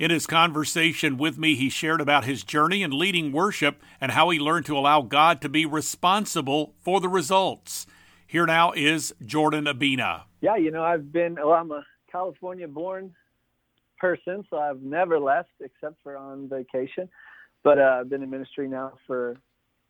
In 0.00 0.10
his 0.10 0.26
conversation 0.26 1.16
with 1.16 1.38
me, 1.38 1.54
he 1.54 1.70
shared 1.70 2.00
about 2.00 2.24
his 2.24 2.42
journey 2.42 2.82
in 2.82 2.90
leading 2.90 3.30
worship 3.30 3.80
and 4.00 4.10
how 4.10 4.30
he 4.30 4.40
learned 4.40 4.66
to 4.66 4.76
allow 4.76 5.02
God 5.02 5.40
to 5.42 5.48
be 5.48 5.64
responsible 5.64 6.74
for 6.80 7.00
the 7.00 7.08
results. 7.08 7.86
Here 8.26 8.46
now 8.46 8.72
is 8.72 9.14
Jordan 9.24 9.66
Abina. 9.66 10.22
Yeah, 10.40 10.56
you 10.56 10.72
know, 10.72 10.82
I've 10.82 11.12
been, 11.12 11.36
well, 11.36 11.52
I'm 11.52 11.70
a 11.70 11.84
California 12.10 12.66
born 12.66 13.14
person, 13.98 14.44
so 14.50 14.58
I've 14.58 14.82
never 14.82 15.20
left 15.20 15.50
except 15.60 16.02
for 16.02 16.16
on 16.16 16.48
vacation. 16.48 17.08
But 17.62 17.78
uh, 17.78 17.98
I've 18.00 18.08
been 18.08 18.24
in 18.24 18.30
ministry 18.30 18.66
now 18.66 18.94
for, 19.06 19.36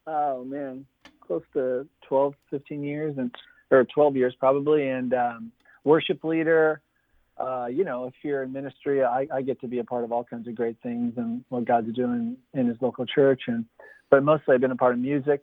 oh 0.06 0.44
man, 0.44 0.84
close 1.26 1.44
to 1.54 1.88
12, 2.06 2.34
15 2.50 2.82
years, 2.82 3.14
and 3.16 3.34
or 3.70 3.84
12 3.84 4.16
years 4.16 4.34
probably, 4.38 4.88
and 4.88 5.14
um, 5.14 5.52
worship 5.84 6.22
leader. 6.22 6.82
Uh, 7.40 7.66
you 7.66 7.84
know, 7.84 8.04
if 8.04 8.12
you're 8.22 8.42
in 8.42 8.52
ministry, 8.52 9.02
I, 9.02 9.26
I 9.32 9.40
get 9.40 9.60
to 9.62 9.66
be 9.66 9.78
a 9.78 9.84
part 9.84 10.04
of 10.04 10.12
all 10.12 10.22
kinds 10.22 10.46
of 10.46 10.54
great 10.54 10.76
things 10.82 11.14
and 11.16 11.42
what 11.48 11.64
God's 11.64 11.92
doing 11.94 12.36
in 12.52 12.66
His 12.66 12.76
local 12.80 13.06
church. 13.06 13.42
And 13.46 13.64
but 14.10 14.22
mostly, 14.22 14.54
I've 14.54 14.60
been 14.60 14.72
a 14.72 14.76
part 14.76 14.92
of 14.92 15.00
music 15.00 15.40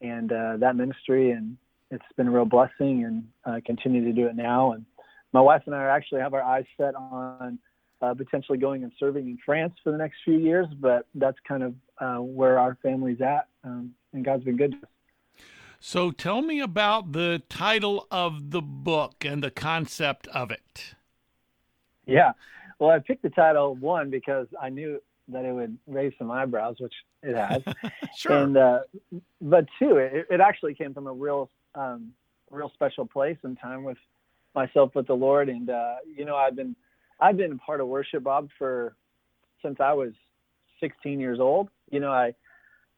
and 0.00 0.30
uh, 0.30 0.56
that 0.58 0.76
ministry, 0.76 1.32
and 1.32 1.56
it's 1.90 2.04
been 2.16 2.28
a 2.28 2.30
real 2.30 2.44
blessing 2.44 3.04
and 3.04 3.26
uh, 3.44 3.60
continue 3.66 4.04
to 4.04 4.12
do 4.12 4.26
it 4.26 4.36
now. 4.36 4.72
And 4.72 4.84
my 5.32 5.40
wife 5.40 5.62
and 5.66 5.74
I 5.74 5.78
are 5.78 5.90
actually 5.90 6.20
have 6.20 6.34
our 6.34 6.42
eyes 6.42 6.66
set 6.76 6.94
on 6.94 7.58
uh, 8.00 8.14
potentially 8.14 8.58
going 8.58 8.82
and 8.82 8.92
serving 8.98 9.26
in 9.26 9.38
France 9.44 9.72
for 9.82 9.90
the 9.90 9.98
next 9.98 10.16
few 10.24 10.38
years, 10.38 10.66
but 10.78 11.06
that's 11.14 11.38
kind 11.46 11.62
of 11.62 11.74
uh, 11.98 12.22
where 12.22 12.58
our 12.58 12.76
family's 12.82 13.20
at. 13.20 13.48
Um, 13.64 13.94
and 14.12 14.24
God's 14.24 14.44
been 14.44 14.56
good 14.56 14.72
to 14.72 14.78
us. 14.78 14.84
So 15.80 16.10
tell 16.10 16.42
me 16.42 16.60
about 16.60 17.12
the 17.12 17.42
title 17.48 18.06
of 18.10 18.50
the 18.50 18.62
book 18.62 19.24
and 19.24 19.42
the 19.42 19.50
concept 19.50 20.26
of 20.28 20.50
it. 20.50 20.94
Yeah. 22.06 22.32
Well, 22.78 22.90
I 22.90 22.98
picked 22.98 23.22
the 23.22 23.30
title 23.30 23.74
one 23.76 24.10
because 24.10 24.46
I 24.60 24.68
knew 24.68 25.00
that 25.28 25.44
it 25.44 25.52
would 25.52 25.78
raise 25.86 26.12
some 26.18 26.30
eyebrows, 26.30 26.76
which 26.78 26.92
it 27.22 27.36
has. 27.36 27.62
sure. 28.16 28.36
And 28.36 28.56
uh, 28.56 28.80
but 29.40 29.66
two, 29.78 29.96
it, 29.96 30.26
it 30.30 30.40
actually 30.40 30.74
came 30.74 30.92
from 30.92 31.06
a 31.06 31.12
real 31.12 31.50
um, 31.74 32.12
real 32.50 32.70
special 32.74 33.06
place 33.06 33.38
and 33.42 33.58
time 33.58 33.84
with 33.84 33.98
myself 34.54 34.94
with 34.94 35.06
the 35.06 35.14
Lord. 35.14 35.48
And 35.48 35.70
uh, 35.70 35.96
you 36.06 36.24
know, 36.24 36.36
I've 36.36 36.56
been 36.56 36.76
I've 37.20 37.36
been 37.36 37.58
part 37.58 37.80
of 37.80 37.88
worship, 37.88 38.24
Bob, 38.24 38.48
for 38.58 38.94
since 39.62 39.80
I 39.80 39.92
was 39.94 40.12
16 40.80 41.20
years 41.20 41.40
old. 41.40 41.68
You 41.90 42.00
know, 42.00 42.12
I 42.12 42.34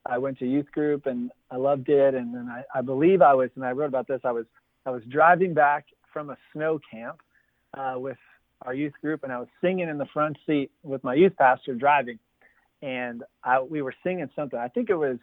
I 0.04 0.18
went 0.18 0.38
to 0.38 0.46
youth 0.46 0.70
group 0.72 1.06
and 1.06 1.30
I 1.50 1.56
loved 1.56 1.88
it. 1.88 2.14
And 2.14 2.34
then 2.34 2.48
I, 2.48 2.64
I 2.78 2.80
believe 2.80 3.22
I 3.22 3.34
was, 3.34 3.50
and 3.56 3.64
I 3.64 3.72
wrote 3.72 3.88
about 3.88 4.08
this. 4.08 4.20
I 4.24 4.32
was 4.32 4.46
I 4.84 4.90
was 4.90 5.02
driving 5.08 5.54
back 5.54 5.86
from 6.12 6.30
a 6.30 6.36
snow 6.52 6.80
camp 6.90 7.20
uh, 7.74 7.94
with 7.96 8.18
our 8.62 8.74
youth 8.74 8.94
group, 9.00 9.22
and 9.22 9.32
I 9.32 9.38
was 9.38 9.48
singing 9.60 9.88
in 9.88 9.98
the 9.98 10.06
front 10.06 10.36
seat 10.46 10.70
with 10.82 11.04
my 11.04 11.14
youth 11.14 11.36
pastor 11.36 11.74
driving, 11.74 12.18
and 12.82 13.22
I, 13.44 13.60
we 13.60 13.82
were 13.82 13.94
singing 14.02 14.30
something. 14.34 14.58
I 14.58 14.68
think 14.68 14.90
it 14.90 14.96
was 14.96 15.18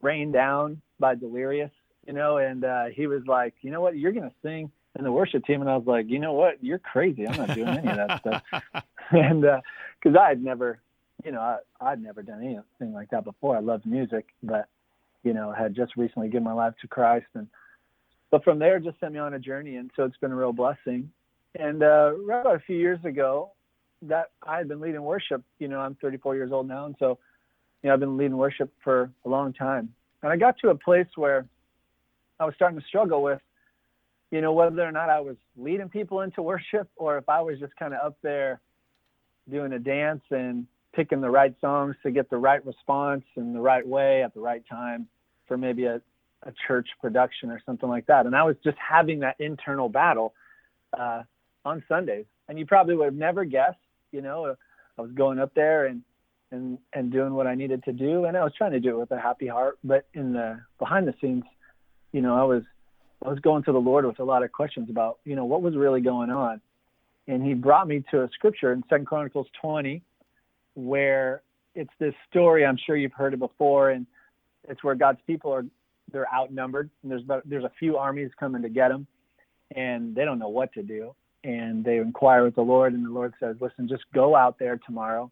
"Rain 0.00 0.32
Down" 0.32 0.80
by 0.98 1.14
Delirious, 1.14 1.70
you 2.06 2.12
know, 2.12 2.38
and 2.38 2.64
uh, 2.64 2.84
he 2.86 3.06
was 3.06 3.22
like, 3.26 3.54
you 3.62 3.70
know 3.70 3.80
what, 3.80 3.96
you're 3.96 4.12
going 4.12 4.28
to 4.28 4.34
sing 4.42 4.70
in 4.96 5.04
the 5.04 5.12
worship 5.12 5.44
team. 5.44 5.60
And 5.60 5.70
I 5.70 5.76
was 5.76 5.86
like, 5.86 6.08
you 6.08 6.18
know 6.18 6.32
what, 6.32 6.62
you're 6.62 6.78
crazy. 6.78 7.26
I'm 7.26 7.36
not 7.36 7.54
doing 7.54 7.68
any 7.68 7.88
of 7.88 7.96
that 7.96 8.20
stuff. 8.20 8.42
and 9.10 9.42
because 9.42 10.16
uh, 10.16 10.20
I 10.20 10.28
had 10.30 10.42
never, 10.42 10.80
you 11.24 11.32
know, 11.32 11.40
I, 11.40 11.58
I'd 11.80 12.02
never 12.02 12.22
done 12.22 12.42
anything 12.42 12.92
like 12.92 13.10
that 13.10 13.24
before. 13.24 13.56
I 13.56 13.60
loved 13.60 13.86
music, 13.86 14.26
but, 14.42 14.66
you 15.22 15.32
know, 15.32 15.52
had 15.52 15.74
just 15.74 15.96
recently 15.96 16.28
given 16.28 16.44
my 16.44 16.52
life 16.52 16.74
to 16.80 16.88
Christ. 16.88 17.26
And, 17.34 17.46
but 18.30 18.44
from 18.44 18.58
there, 18.58 18.78
just 18.80 18.98
sent 19.00 19.12
me 19.12 19.18
on 19.18 19.34
a 19.34 19.38
journey. 19.38 19.76
And 19.76 19.90
so 19.96 20.04
it's 20.04 20.16
been 20.16 20.32
a 20.32 20.36
real 20.36 20.52
blessing. 20.52 21.10
And 21.58 21.82
uh, 21.82 22.12
right 22.24 22.40
about 22.40 22.56
a 22.56 22.60
few 22.60 22.76
years 22.76 23.04
ago, 23.04 23.52
that 24.02 24.30
I 24.42 24.58
had 24.58 24.68
been 24.68 24.80
leading 24.80 25.02
worship. 25.02 25.42
You 25.58 25.68
know, 25.68 25.80
I'm 25.80 25.94
34 25.96 26.34
years 26.34 26.52
old 26.52 26.66
now. 26.66 26.86
And 26.86 26.96
so, 26.98 27.18
you 27.82 27.88
know, 27.88 27.94
I've 27.94 28.00
been 28.00 28.16
leading 28.16 28.36
worship 28.36 28.72
for 28.82 29.10
a 29.24 29.28
long 29.28 29.52
time. 29.52 29.94
And 30.22 30.32
I 30.32 30.36
got 30.36 30.58
to 30.58 30.70
a 30.70 30.74
place 30.74 31.06
where 31.16 31.46
I 32.40 32.44
was 32.44 32.54
starting 32.54 32.78
to 32.78 32.86
struggle 32.86 33.22
with, 33.22 33.40
you 34.30 34.40
know, 34.40 34.52
whether 34.52 34.82
or 34.82 34.92
not 34.92 35.10
I 35.10 35.20
was 35.20 35.36
leading 35.56 35.88
people 35.88 36.22
into 36.22 36.42
worship 36.42 36.88
or 36.96 37.18
if 37.18 37.28
I 37.28 37.40
was 37.40 37.58
just 37.58 37.76
kind 37.76 37.94
of 37.94 38.00
up 38.04 38.16
there 38.22 38.60
doing 39.50 39.72
a 39.72 39.78
dance 39.78 40.22
and 40.30 40.66
picking 40.94 41.20
the 41.20 41.30
right 41.30 41.54
songs 41.60 41.96
to 42.02 42.10
get 42.10 42.30
the 42.30 42.36
right 42.36 42.64
response 42.64 43.24
in 43.36 43.52
the 43.52 43.60
right 43.60 43.86
way 43.86 44.22
at 44.22 44.34
the 44.34 44.40
right 44.40 44.62
time 44.68 45.06
for 45.46 45.56
maybe 45.56 45.84
a, 45.84 46.00
a 46.44 46.52
church 46.66 46.88
production 47.00 47.50
or 47.50 47.60
something 47.64 47.88
like 47.88 48.06
that. 48.06 48.26
And 48.26 48.36
I 48.36 48.42
was 48.42 48.56
just 48.64 48.76
having 48.78 49.20
that 49.20 49.36
internal 49.38 49.88
battle 49.88 50.34
uh, 50.98 51.22
on 51.64 51.82
Sundays. 51.88 52.26
And 52.48 52.58
you 52.58 52.66
probably 52.66 52.96
would 52.96 53.06
have 53.06 53.14
never 53.14 53.44
guessed, 53.44 53.78
you 54.10 54.22
know, 54.22 54.46
uh, 54.46 54.54
I 54.98 55.02
was 55.02 55.12
going 55.12 55.38
up 55.38 55.54
there 55.54 55.86
and 55.86 56.02
and 56.50 56.78
and 56.92 57.10
doing 57.10 57.32
what 57.32 57.46
I 57.46 57.54
needed 57.54 57.82
to 57.84 57.92
do, 57.92 58.26
and 58.26 58.36
I 58.36 58.44
was 58.44 58.52
trying 58.56 58.72
to 58.72 58.80
do 58.80 58.90
it 58.90 58.98
with 58.98 59.10
a 59.10 59.18
happy 59.18 59.46
heart. 59.46 59.78
But 59.82 60.06
in 60.12 60.34
the 60.34 60.60
behind 60.78 61.08
the 61.08 61.14
scenes, 61.20 61.44
you 62.12 62.20
know, 62.20 62.36
I 62.36 62.44
was 62.44 62.62
I 63.24 63.30
was 63.30 63.38
going 63.40 63.62
to 63.64 63.72
the 63.72 63.78
Lord 63.78 64.04
with 64.04 64.18
a 64.18 64.24
lot 64.24 64.42
of 64.42 64.52
questions 64.52 64.90
about, 64.90 65.18
you 65.24 65.36
know, 65.36 65.44
what 65.44 65.62
was 65.62 65.76
really 65.76 66.00
going 66.00 66.30
on. 66.30 66.60
and 67.28 67.42
he 67.42 67.54
brought 67.54 67.86
me 67.88 68.04
to 68.10 68.22
a 68.22 68.28
scripture 68.34 68.72
in 68.72 68.82
Second 68.90 69.06
Chronicles 69.06 69.46
20, 69.60 70.02
where 70.74 71.42
it's 71.74 71.92
this 71.98 72.14
story. 72.28 72.66
I'm 72.66 72.76
sure 72.84 72.96
you've 72.96 73.12
heard 73.12 73.32
it 73.32 73.38
before, 73.38 73.90
and 73.90 74.06
it's 74.68 74.82
where 74.82 74.94
God's 74.94 75.20
people 75.26 75.52
are 75.52 75.64
they're 76.12 76.32
outnumbered, 76.34 76.90
and 77.02 77.10
there's 77.10 77.22
there's 77.46 77.64
a 77.64 77.72
few 77.78 77.96
armies 77.96 78.30
coming 78.38 78.62
to 78.62 78.68
get 78.68 78.88
them, 78.88 79.06
and 79.74 80.14
they 80.14 80.24
don't 80.24 80.38
know 80.38 80.50
what 80.50 80.72
to 80.74 80.82
do, 80.82 81.14
and 81.44 81.84
they 81.84 81.98
inquire 81.98 82.44
with 82.44 82.54
the 82.54 82.62
Lord, 82.62 82.92
and 82.94 83.04
the 83.04 83.10
Lord 83.10 83.34
says, 83.40 83.56
"Listen, 83.60 83.88
just 83.88 84.04
go 84.14 84.34
out 84.36 84.58
there 84.58 84.78
tomorrow." 84.86 85.30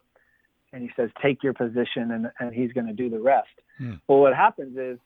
And 0.73 0.83
he 0.83 0.89
says, 0.95 1.09
take 1.21 1.43
your 1.43 1.53
position 1.53 2.11
and, 2.11 2.31
and 2.39 2.53
he's 2.53 2.71
going 2.71 2.87
to 2.87 2.93
do 2.93 3.09
the 3.09 3.19
rest. 3.19 3.49
Hmm. 3.77 3.95
Well, 4.07 4.19
what 4.19 4.33
happens 4.33 4.77
is 4.77 4.99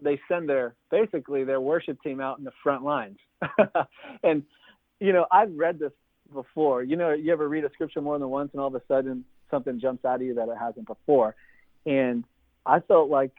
they 0.00 0.20
send 0.28 0.48
their 0.48 0.74
basically 0.90 1.44
their 1.44 1.60
worship 1.60 2.02
team 2.02 2.20
out 2.20 2.38
in 2.38 2.44
the 2.44 2.52
front 2.62 2.84
lines. 2.84 3.18
and 4.22 4.42
you 5.00 5.12
know, 5.12 5.26
I've 5.30 5.54
read 5.54 5.78
this 5.78 5.92
before. 6.32 6.82
You 6.82 6.96
know, 6.96 7.12
you 7.12 7.32
ever 7.32 7.48
read 7.48 7.64
a 7.64 7.70
scripture 7.72 8.00
more 8.00 8.18
than 8.18 8.28
once 8.28 8.50
and 8.52 8.60
all 8.60 8.68
of 8.68 8.74
a 8.74 8.82
sudden 8.88 9.24
something 9.50 9.80
jumps 9.80 10.04
out 10.04 10.16
of 10.16 10.22
you 10.22 10.34
that 10.34 10.48
it 10.48 10.56
hasn't 10.58 10.86
before. 10.86 11.34
And 11.84 12.24
I 12.64 12.80
felt 12.80 13.08
like 13.08 13.32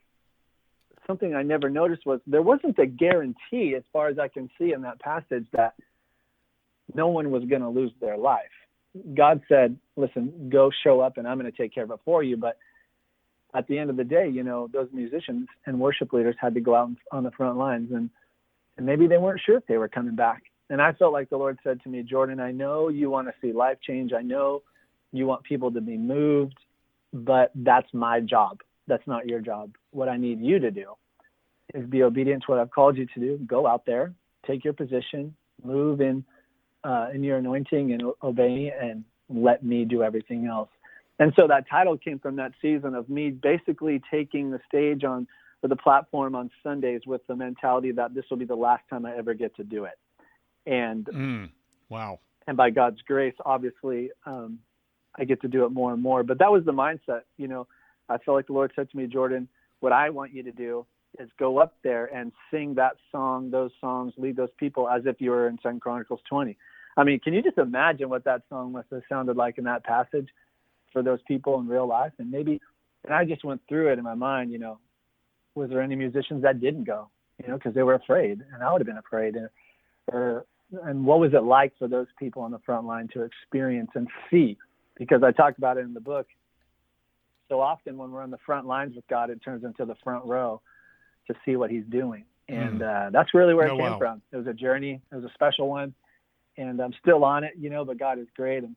something 1.06 1.36
I 1.36 1.44
never 1.44 1.70
noticed 1.70 2.06
was 2.06 2.22
there 2.26 2.42
wasn't 2.42 2.80
a 2.80 2.86
guarantee, 2.86 3.76
as 3.76 3.84
far 3.92 4.08
as 4.08 4.18
I 4.18 4.28
can 4.28 4.50
see 4.58 4.74
in 4.74 4.82
that 4.82 5.00
passage, 5.00 5.46
that 5.54 5.74
no 6.94 7.08
one 7.08 7.32
was 7.32 7.44
going 7.46 7.62
to 7.62 7.70
lose 7.70 7.92
their 8.00 8.18
life. 8.18 8.42
God 9.14 9.42
said, 9.48 9.78
"Listen, 9.96 10.50
go 10.50 10.72
show 10.84 11.00
up, 11.02 11.18
and 11.18 11.28
I'm 11.28 11.40
going 11.40 11.52
to 11.52 11.58
take 11.58 11.74
care 11.74 11.84
of 11.84 11.92
it 11.92 12.00
for 12.06 12.24
you." 12.24 12.38
But 12.38 12.58
at 13.54 13.68
the 13.68 13.78
end 13.78 13.90
of 13.90 13.98
the 13.98 14.04
day, 14.04 14.28
you 14.30 14.44
know, 14.44 14.68
those 14.72 14.90
musicians 14.92 15.48
and 15.66 15.80
worship 15.80 16.14
leaders 16.14 16.36
had 16.40 16.54
to 16.56 16.62
go 16.62 16.76
out 16.76 16.90
on 17.12 17.24
the 17.24 17.32
front 17.32 17.58
lines, 17.58 17.92
and 17.92 18.10
and 18.78 18.86
maybe 18.86 19.08
they 19.08 19.18
weren't 19.18 19.42
sure 19.46 19.58
if 19.58 19.66
they 19.68 19.78
were 19.78 19.88
coming 19.88 20.16
back. 20.16 20.44
And 20.70 20.82
I 20.82 20.94
felt 20.94 21.14
like 21.14 21.30
the 21.30 21.38
Lord 21.38 21.58
said 21.64 21.82
to 21.84 21.90
me, 21.90 22.04
Jordan, 22.04 22.40
I 22.40 22.52
know 22.52 22.90
you 22.90 23.10
want 23.10 23.28
to 23.28 23.34
see 23.42 23.54
life 23.54 23.78
change. 23.82 24.12
I 24.14 24.22
know 24.22 24.62
you 25.12 25.26
want 25.26 25.44
people 25.44 25.72
to 25.72 25.82
be 25.82 25.98
moved, 25.98 26.58
but 27.14 27.52
that's 27.56 27.88
my 27.94 28.20
job. 28.20 28.60
That's 28.88 29.06
not 29.08 29.28
your 29.28 29.40
job. 29.40 29.72
What 29.92 30.10
I 30.10 30.18
need 30.18 30.42
you 30.42 30.60
to 30.60 30.72
do 30.72 30.94
is 31.74 31.86
be 31.90 32.04
obedient 32.04 32.44
to 32.44 32.52
what 32.52 32.60
I've 32.60 32.72
called 32.72 32.98
you 32.98 33.06
to 33.06 33.20
do. 33.20 33.40
Go 33.46 33.66
out 33.66 33.86
there, 33.86 34.14
take 34.46 34.64
your 34.64 34.74
position, 34.74 35.36
move 35.64 36.02
in 36.02 36.24
uh, 36.88 37.10
in 37.14 37.22
your 37.24 37.38
anointing 37.38 37.92
and 37.92 38.04
obey 38.24 38.48
me, 38.48 38.72
and 38.72 39.04
let 39.30 39.64
me 39.64 39.84
do 39.84 40.04
everything 40.04 40.48
else. 40.48 40.70
And 41.20 41.34
so 41.36 41.48
that 41.48 41.68
title 41.70 41.98
came 41.98 42.20
from 42.20 42.38
that 42.38 42.54
season 42.62 42.96
of 42.96 43.10
me 43.10 43.30
basically 43.30 44.02
taking 44.10 44.52
the 44.52 44.60
stage 44.68 45.04
on 45.04 45.28
or 45.64 45.70
the 45.70 45.76
platform 45.76 46.36
on 46.36 46.50
Sundays 46.64 47.02
with 47.06 47.26
the 47.28 47.36
mentality 47.36 47.92
that 47.92 48.14
this 48.14 48.24
will 48.30 48.38
be 48.38 48.46
the 48.46 48.56
last 48.56 48.84
time 48.90 49.06
I 49.06 49.18
ever 49.18 49.34
get 49.34 49.56
to 49.56 49.64
do 49.64 49.86
it. 49.86 49.98
And 50.66 51.06
mm, 51.06 51.50
wow. 51.90 52.20
And 52.48 52.56
by 52.56 52.70
God's 52.70 53.02
grace, 53.02 53.34
obviously, 53.44 54.12
um, 54.26 54.60
I 55.18 55.26
get 55.26 55.42
to 55.42 55.48
do 55.48 55.66
it 55.66 55.70
more 55.70 55.92
and 55.94 56.02
more. 56.02 56.24
But 56.24 56.40
that 56.40 56.52
was 56.52 56.64
the 56.64 56.72
mindset. 56.72 57.22
You 57.38 57.48
know, 57.48 57.68
I 58.08 58.18
felt 58.20 58.36
like 58.36 58.48
the 58.48 58.54
Lord 58.54 58.72
said 58.76 58.90
to 58.92 58.98
me, 58.98 59.08
Jordan, 59.08 59.50
what 59.80 59.92
I 59.92 60.10
want 60.12 60.34
you 60.34 60.44
to 60.44 60.52
do 60.52 60.86
is 61.20 61.30
go 61.40 61.58
up 61.58 61.76
there 61.84 62.06
and 62.14 62.32
sing 62.52 62.76
that 62.76 62.98
song, 63.12 63.50
those 63.50 63.72
songs, 63.82 64.14
lead 64.18 64.38
those 64.38 64.52
people 64.58 64.88
as 64.88 65.02
if 65.06 65.20
you 65.20 65.32
were 65.32 65.48
in 65.48 65.58
Second 65.64 65.82
Chronicles 65.82 66.20
20. 66.30 66.56
I 66.98 67.04
mean, 67.04 67.20
can 67.20 67.34
you 67.34 67.44
just 67.44 67.60
imagine 67.60 68.10
what 68.10 68.24
that 68.24 68.42
song 68.50 68.72
must 68.72 68.88
have 68.92 69.04
sounded 69.08 69.38
like 69.38 69.60
in 69.60 69.66
that 69.66 69.84
passage 69.84 70.28
for 70.92 71.04
those 71.04 71.20
people 71.28 71.60
in 71.60 71.68
real 71.68 71.88
life? 71.88 72.12
And 72.18 72.32
maybe, 72.32 72.60
and 73.06 73.14
I 73.14 73.24
just 73.24 73.46
went 73.46 73.62
through 73.70 73.94
it 73.94 74.00
in 74.00 74.04
my 74.04 74.16
mind, 74.16 74.52
you 74.52 74.58
know, 74.58 74.80
was 75.54 75.70
there 75.70 75.82
any 75.82 75.96
musicians 75.96 76.42
that 76.42 76.60
didn't 76.60 76.86
go, 76.86 77.10
you 77.40 77.48
know, 77.48 77.56
because 77.56 77.76
they 77.76 77.84
were 77.84 77.94
afraid, 77.94 78.44
and 78.54 78.64
I 78.64 78.72
would 78.72 78.82
have 78.82 78.88
been 78.88 78.98
afraid, 78.98 79.36
or, 79.36 79.52
or 80.12 80.46
and 80.84 81.06
what 81.06 81.20
was 81.20 81.34
it 81.34 81.44
like 81.44 81.74
for 81.78 81.88
those 81.88 82.08
people 82.20 82.42
on 82.42 82.52
the 82.52 82.60
front 82.60 82.86
line 82.86 83.08
to 83.14 83.24
experience 83.24 83.92
and 83.96 84.08
see? 84.30 84.58
Because 84.98 85.22
I 85.24 85.32
talked 85.32 85.58
about 85.60 85.78
it 85.78 85.82
in 85.82 85.94
the 85.94 86.02
book. 86.02 86.28
So 87.48 87.62
often 87.62 87.98
when 87.98 88.12
we're 88.12 88.24
on 88.24 88.32
the 88.32 88.40
front 88.46 88.68
lines 88.68 88.96
with 88.96 89.08
God, 89.08 89.30
it 89.30 89.42
turns 89.44 89.64
into 89.64 89.86
the 89.86 89.96
front 90.04 90.26
row 90.26 90.62
to 91.28 91.36
see 91.46 91.56
what 91.56 91.70
He's 91.70 91.86
doing, 91.90 92.26
and 92.50 92.82
mm. 92.82 93.08
uh, 93.08 93.10
that's 93.12 93.36
really 93.36 93.54
where 93.54 93.70
oh, 93.70 93.76
it 93.76 93.78
came 93.78 93.92
wow. 93.92 93.98
from. 93.98 94.22
It 94.32 94.38
was 94.38 94.48
a 94.48 94.54
journey. 94.54 95.02
It 95.12 95.16
was 95.16 95.24
a 95.24 95.34
special 95.34 95.70
one, 95.70 95.94
and 96.58 96.80
I'm 96.80 96.94
still 97.02 97.24
on 97.24 97.44
it, 97.44 97.54
you 97.58 97.70
know. 97.70 97.86
But 97.86 97.98
God 97.98 98.20
is 98.20 98.28
great, 98.36 98.64
and 98.64 98.76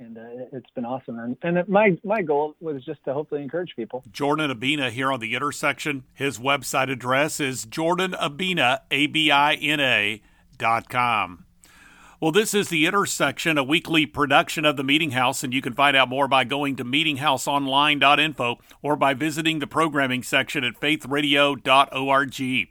and 0.00 0.16
uh, 0.16 0.46
it's 0.52 0.70
been 0.74 0.84
awesome. 0.84 1.18
And, 1.18 1.36
and 1.42 1.68
my 1.68 1.98
my 2.04 2.22
goal 2.22 2.54
was 2.60 2.84
just 2.84 3.04
to 3.04 3.12
hopefully 3.12 3.42
encourage 3.42 3.74
people. 3.76 4.04
Jordan 4.10 4.50
Abina 4.50 4.90
here 4.90 5.12
on 5.12 5.20
the 5.20 5.34
intersection. 5.34 6.04
His 6.14 6.38
website 6.38 6.90
address 6.90 7.40
is 7.40 7.66
jordanabina 7.66 8.80
a 8.90 9.06
b 9.08 9.30
i 9.30 9.54
n 9.54 9.80
a 9.80 10.22
dot 10.56 10.88
com. 10.88 11.44
Well, 12.20 12.32
this 12.32 12.52
is 12.52 12.68
the 12.68 12.84
intersection, 12.84 13.58
a 13.58 13.62
weekly 13.62 14.04
production 14.04 14.64
of 14.64 14.76
the 14.76 14.82
Meeting 14.82 15.12
House, 15.12 15.44
and 15.44 15.54
you 15.54 15.62
can 15.62 15.72
find 15.72 15.96
out 15.96 16.08
more 16.08 16.26
by 16.26 16.42
going 16.42 16.74
to 16.76 16.84
meetinghouseonline.info 16.84 18.58
or 18.82 18.96
by 18.96 19.14
visiting 19.14 19.60
the 19.60 19.68
programming 19.68 20.24
section 20.24 20.64
at 20.64 20.80
faithradio.org. 20.80 22.68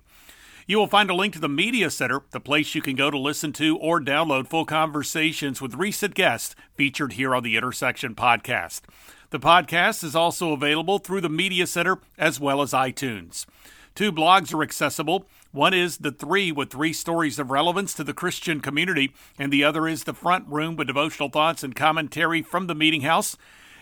You 0.69 0.77
will 0.77 0.87
find 0.87 1.09
a 1.09 1.15
link 1.15 1.33
to 1.33 1.39
the 1.39 1.47
Media 1.47 1.89
Center, 1.89 2.23
the 2.31 2.41
place 2.41 2.75
you 2.75 2.81
can 2.81 2.97
go 2.97 3.09
to 3.09 3.17
listen 3.17 3.53
to 3.53 3.77
or 3.77 4.01
download 4.01 4.49
full 4.49 4.65
conversations 4.65 5.61
with 5.61 5.75
recent 5.75 6.13
guests 6.13 6.57
featured 6.75 7.13
here 7.13 7.33
on 7.33 7.43
the 7.43 7.55
Intersection 7.55 8.13
podcast. 8.15 8.81
The 9.29 9.39
podcast 9.39 10.03
is 10.03 10.13
also 10.13 10.51
available 10.51 10.99
through 10.99 11.21
the 11.21 11.29
Media 11.29 11.67
Center 11.67 11.99
as 12.17 12.41
well 12.41 12.61
as 12.61 12.73
iTunes. 12.73 13.45
Two 13.95 14.11
blogs 14.11 14.53
are 14.53 14.61
accessible. 14.61 15.29
One 15.53 15.73
is 15.73 15.99
The 15.99 16.11
Three 16.11 16.51
with 16.51 16.69
three 16.69 16.91
stories 16.91 17.39
of 17.39 17.49
relevance 17.49 17.93
to 17.93 18.03
the 18.03 18.13
Christian 18.13 18.59
community, 18.59 19.13
and 19.39 19.53
the 19.53 19.63
other 19.63 19.87
is 19.87 20.03
The 20.03 20.13
Front 20.13 20.49
Room 20.49 20.75
with 20.75 20.87
devotional 20.87 21.29
thoughts 21.29 21.63
and 21.63 21.77
commentary 21.77 22.41
from 22.41 22.67
the 22.67 22.75
Meeting 22.75 23.01
House. 23.01 23.37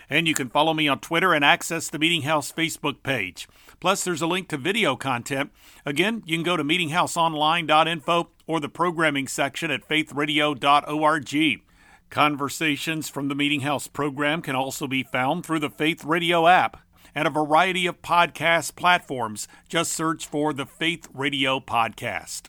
And 0.08 0.28
you 0.28 0.34
can 0.34 0.48
follow 0.48 0.72
me 0.72 0.86
on 0.88 1.00
Twitter 1.00 1.32
and 1.34 1.44
access 1.44 1.88
the 1.88 1.98
Meeting 1.98 2.22
House 2.22 2.52
Facebook 2.52 3.02
page. 3.02 3.48
Plus, 3.80 4.04
there's 4.04 4.22
a 4.22 4.26
link 4.26 4.48
to 4.48 4.56
video 4.56 4.96
content. 4.96 5.50
Again, 5.84 6.22
you 6.26 6.36
can 6.36 6.44
go 6.44 6.56
to 6.56 6.64
meetinghouseonline.info 6.64 8.28
or 8.46 8.60
the 8.60 8.68
programming 8.68 9.28
section 9.28 9.70
at 9.70 9.86
faithradio.org. 9.88 11.62
Conversations 12.08 13.08
from 13.08 13.28
the 13.28 13.34
Meeting 13.34 13.60
House 13.60 13.88
program 13.88 14.42
can 14.42 14.54
also 14.54 14.86
be 14.86 15.02
found 15.02 15.44
through 15.44 15.58
the 15.58 15.70
Faith 15.70 16.04
Radio 16.04 16.46
app 16.46 16.78
and 17.14 17.26
a 17.26 17.30
variety 17.30 17.86
of 17.86 18.02
podcast 18.02 18.76
platforms. 18.76 19.48
Just 19.68 19.92
search 19.92 20.26
for 20.26 20.52
the 20.52 20.66
Faith 20.66 21.08
Radio 21.12 21.58
Podcast. 21.58 22.42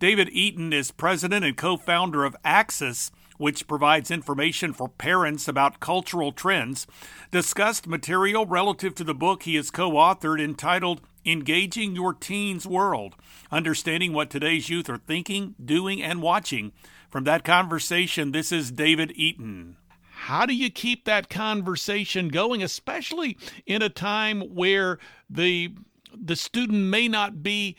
David 0.00 0.28
Eaton 0.32 0.72
is 0.72 0.90
president 0.90 1.44
and 1.44 1.56
co 1.56 1.76
founder 1.76 2.24
of 2.24 2.36
Axis 2.44 3.12
which 3.36 3.66
provides 3.66 4.10
information 4.10 4.72
for 4.72 4.88
parents 4.88 5.48
about 5.48 5.80
cultural 5.80 6.32
trends, 6.32 6.86
discussed 7.30 7.86
material 7.86 8.46
relative 8.46 8.94
to 8.94 9.04
the 9.04 9.14
book 9.14 9.42
he 9.42 9.56
has 9.56 9.70
co 9.70 9.92
authored 9.92 10.42
entitled 10.42 11.00
Engaging 11.26 11.94
Your 11.94 12.12
Teen's 12.12 12.66
World 12.66 13.16
Understanding 13.50 14.12
What 14.12 14.30
Today's 14.30 14.68
Youth 14.68 14.88
Are 14.88 14.98
Thinking, 14.98 15.54
Doing, 15.62 16.02
and 16.02 16.22
Watching. 16.22 16.72
From 17.10 17.24
that 17.24 17.44
conversation, 17.44 18.32
this 18.32 18.50
is 18.50 18.70
David 18.70 19.12
Eaton. 19.14 19.76
How 20.10 20.46
do 20.46 20.54
you 20.54 20.70
keep 20.70 21.04
that 21.04 21.28
conversation 21.28 22.28
going, 22.28 22.62
especially 22.62 23.36
in 23.66 23.82
a 23.82 23.88
time 23.88 24.40
where 24.54 24.98
the 25.28 25.74
the 26.16 26.36
student 26.36 26.84
may 26.84 27.08
not 27.08 27.42
be 27.42 27.76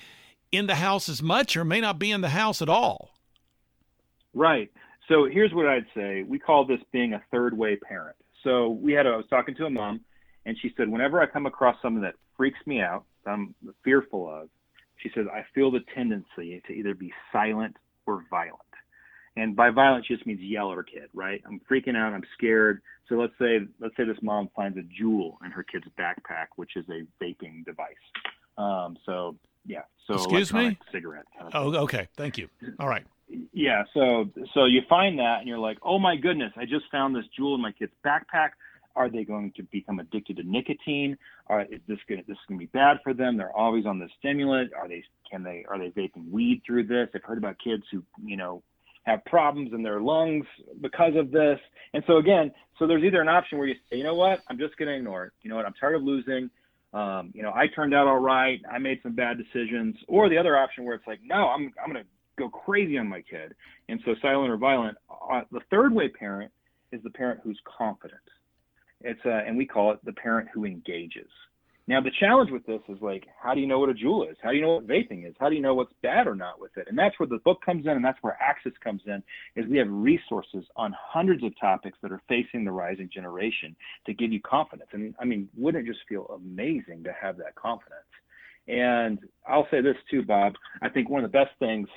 in 0.51 0.67
the 0.67 0.75
house 0.75 1.07
as 1.09 1.21
much 1.21 1.55
or 1.55 1.63
may 1.63 1.79
not 1.79 1.97
be 1.97 2.11
in 2.11 2.21
the 2.21 2.29
house 2.29 2.61
at 2.61 2.69
all? 2.69 3.11
Right. 4.33 4.71
So 5.07 5.25
here's 5.25 5.53
what 5.53 5.67
I'd 5.67 5.85
say. 5.95 6.23
We 6.23 6.39
call 6.39 6.65
this 6.65 6.79
being 6.91 7.13
a 7.13 7.21
third 7.31 7.57
way 7.57 7.75
parent. 7.75 8.15
So 8.43 8.69
we 8.69 8.93
had 8.93 9.05
a, 9.05 9.09
I 9.09 9.17
was 9.17 9.25
talking 9.29 9.55
to 9.55 9.65
a 9.65 9.69
mom 9.69 10.01
and 10.45 10.57
she 10.61 10.73
said, 10.77 10.89
whenever 10.89 11.21
I 11.21 11.25
come 11.25 11.45
across 11.45 11.75
something 11.81 12.01
that 12.01 12.15
freaks 12.37 12.59
me 12.65 12.81
out, 12.81 13.05
I'm 13.25 13.55
fearful 13.83 14.29
of, 14.29 14.49
she 14.97 15.09
says, 15.13 15.25
I 15.31 15.43
feel 15.53 15.71
the 15.71 15.81
tendency 15.93 16.61
to 16.67 16.73
either 16.73 16.93
be 16.93 17.11
silent 17.31 17.75
or 18.05 18.23
violent. 18.29 18.61
And 19.35 19.55
by 19.55 19.69
violent, 19.69 20.05
she 20.07 20.15
just 20.15 20.25
means 20.25 20.39
yell 20.39 20.71
at 20.71 20.77
her 20.77 20.83
kid, 20.83 21.09
right? 21.13 21.41
I'm 21.45 21.59
freaking 21.69 21.97
out. 21.97 22.13
I'm 22.13 22.23
scared. 22.37 22.81
So 23.09 23.15
let's 23.15 23.33
say, 23.37 23.59
let's 23.81 23.95
say 23.97 24.05
this 24.05 24.17
mom 24.21 24.49
finds 24.55 24.77
a 24.77 24.81
Juul 24.81 25.33
in 25.43 25.51
her 25.51 25.63
kid's 25.63 25.87
backpack, 25.99 26.47
which 26.55 26.77
is 26.77 26.85
a 26.89 27.05
vaping 27.21 27.65
device. 27.65 27.95
Um, 28.57 28.97
so 29.05 29.35
yeah. 29.65 29.81
So 30.07 30.13
excuse 30.13 30.53
me, 30.53 30.77
cigarette. 30.91 31.25
Kind 31.37 31.53
of 31.53 31.75
oh, 31.75 31.79
okay. 31.83 32.07
Thank 32.15 32.37
you. 32.37 32.47
All 32.79 32.87
right 32.87 33.05
yeah 33.53 33.83
so 33.93 34.29
so 34.53 34.65
you 34.65 34.81
find 34.87 35.19
that 35.19 35.39
and 35.39 35.47
you're 35.47 35.57
like 35.57 35.77
oh 35.83 35.97
my 35.97 36.15
goodness 36.15 36.51
i 36.57 36.63
just 36.63 36.85
found 36.91 37.15
this 37.15 37.25
Juul 37.37 37.55
in 37.55 37.61
my 37.61 37.71
kid's 37.71 37.93
backpack. 38.05 38.49
Are 38.95 39.09
they 39.09 39.25
going 39.25 39.51
to 39.57 39.63
become 39.63 39.99
addicted 39.99 40.37
to 40.37 40.43
nicotine? 40.43 41.17
Are 41.47 41.61
is 41.63 41.81
this 41.87 41.97
going 42.07 42.21
to 42.21 42.27
this 42.27 42.35
is 42.35 42.43
going 42.47 42.59
to 42.59 42.65
be 42.65 42.71
bad 42.71 42.97
for 43.03 43.13
them? 43.13 43.37
They're 43.37 43.55
always 43.55 43.85
on 43.85 43.99
the 43.99 44.07
stimulant. 44.17 44.71
Are 44.73 44.87
they 44.87 45.03
can 45.29 45.43
they 45.43 45.65
are 45.69 45.77
they 45.77 45.89
vaping 45.89 46.31
weed 46.31 46.61
through 46.65 46.87
this? 46.87 47.09
I've 47.13 47.23
heard 47.23 47.37
about 47.37 47.57
kids 47.61 47.83
who 47.91 48.03
you 48.23 48.37
know 48.37 48.63
have 49.03 49.23
problems 49.25 49.71
in 49.73 49.83
their 49.83 49.99
lungs 49.99 50.45
because 50.81 51.13
of 51.15 51.31
this. 51.31 51.59
And 51.93 52.03
so 52.07 52.17
again 52.17 52.51
so 52.79 52.87
there's 52.87 53.03
either 53.03 53.21
an 53.21 53.27
option 53.27 53.57
where 53.57 53.67
you 53.67 53.75
say 53.89 53.97
you 53.97 54.03
know 54.03 54.15
what? 54.15 54.41
I'm 54.49 54.57
just 54.57 54.77
going 54.77 54.87
to 54.87 54.95
ignore 54.95 55.25
it. 55.25 55.33
You 55.41 55.49
know 55.49 55.57
what? 55.57 55.65
I'm 55.65 55.73
tired 55.79 55.95
of 55.95 56.03
losing. 56.03 56.49
Um, 56.93 57.31
you 57.33 57.43
know 57.43 57.51
i 57.53 57.67
turned 57.67 57.93
out 57.93 58.07
all 58.07 58.19
right. 58.19 58.61
I 58.71 58.77
made 58.77 59.01
some 59.03 59.13
bad 59.13 59.37
decisions. 59.37 59.97
Or 60.07 60.29
the 60.29 60.37
other 60.37 60.55
option 60.55 60.85
where 60.85 60.95
it's 60.95 61.07
like 61.07 61.19
no 61.21 61.49
i'm 61.49 61.73
i'm 61.83 61.91
going 61.91 62.01
to 62.01 62.09
go 62.37 62.49
crazy 62.49 62.97
on 62.97 63.07
my 63.07 63.21
kid. 63.21 63.55
And 63.89 63.99
so 64.05 64.15
silent 64.21 64.51
or 64.51 64.57
violent. 64.57 64.97
Uh, 65.09 65.41
the 65.51 65.61
third 65.69 65.93
way 65.93 66.09
parent 66.09 66.51
is 66.91 67.01
the 67.03 67.09
parent 67.09 67.41
who's 67.43 67.59
confident. 67.77 68.21
It's 69.01 69.19
uh, 69.25 69.29
and 69.29 69.57
we 69.57 69.65
call 69.65 69.91
it 69.91 69.99
the 70.03 70.13
parent 70.13 70.49
who 70.53 70.65
engages. 70.65 71.29
Now 71.87 72.01
the 72.01 72.11
challenge 72.19 72.49
with 72.49 72.65
this 72.65 72.81
is 72.89 72.97
like, 72.99 73.27
how 73.39 73.53
do 73.53 73.61
you 73.61 73.67
know 73.67 73.77
what 73.77 73.89
a 73.89 73.93
Juul 73.93 74.29
is? 74.29 74.37
How 74.41 74.49
do 74.49 74.55
you 74.55 74.63
know 74.63 74.75
what 74.75 74.87
vaping 74.87 75.27
is? 75.27 75.35
How 75.39 75.49
do 75.49 75.55
you 75.55 75.61
know 75.61 75.75
what's 75.75 75.93
bad 76.01 76.25
or 76.25 76.33
not 76.35 76.59
with 76.59 76.75
it? 76.77 76.87
And 76.89 76.97
that's 76.97 77.19
where 77.19 77.27
the 77.27 77.37
book 77.45 77.59
comes 77.63 77.85
in, 77.85 77.91
and 77.91 78.03
that's 78.03 78.17
where 78.21 78.35
Axis 78.41 78.73
comes 78.83 79.03
in. 79.05 79.21
Is 79.55 79.69
we 79.69 79.77
have 79.77 79.87
resources 79.89 80.65
on 80.75 80.95
hundreds 80.97 81.43
of 81.43 81.51
topics 81.59 81.97
that 82.01 82.11
are 82.11 82.21
facing 82.27 82.65
the 82.65 82.71
rising 82.71 83.09
generation 83.13 83.75
to 84.07 84.13
give 84.13 84.31
you 84.31 84.41
confidence. 84.41 84.89
And 84.93 85.13
I 85.19 85.25
mean, 85.25 85.47
wouldn't 85.55 85.87
it 85.87 85.91
just 85.91 86.07
feel 86.09 86.25
amazing 86.33 87.03
to 87.03 87.13
have 87.21 87.37
that 87.37 87.53
confidence? 87.53 88.01
And 88.67 89.19
I'll 89.47 89.67
say 89.69 89.81
this 89.81 89.97
too, 90.09 90.23
Bob. 90.23 90.53
I 90.81 90.89
think 90.89 91.09
one 91.09 91.23
of 91.23 91.31
the 91.31 91.37
best 91.37 91.51
things 91.59 91.87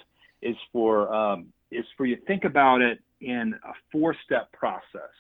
is 0.43 0.57
for 0.73 1.13
um, 1.13 1.47
is 1.71 1.85
for 1.97 2.07
you 2.07 2.17
think 2.27 2.45
about 2.45 2.81
it 2.81 2.99
in 3.21 3.55
a 3.65 3.73
four-step 3.93 4.53
process 4.53 5.13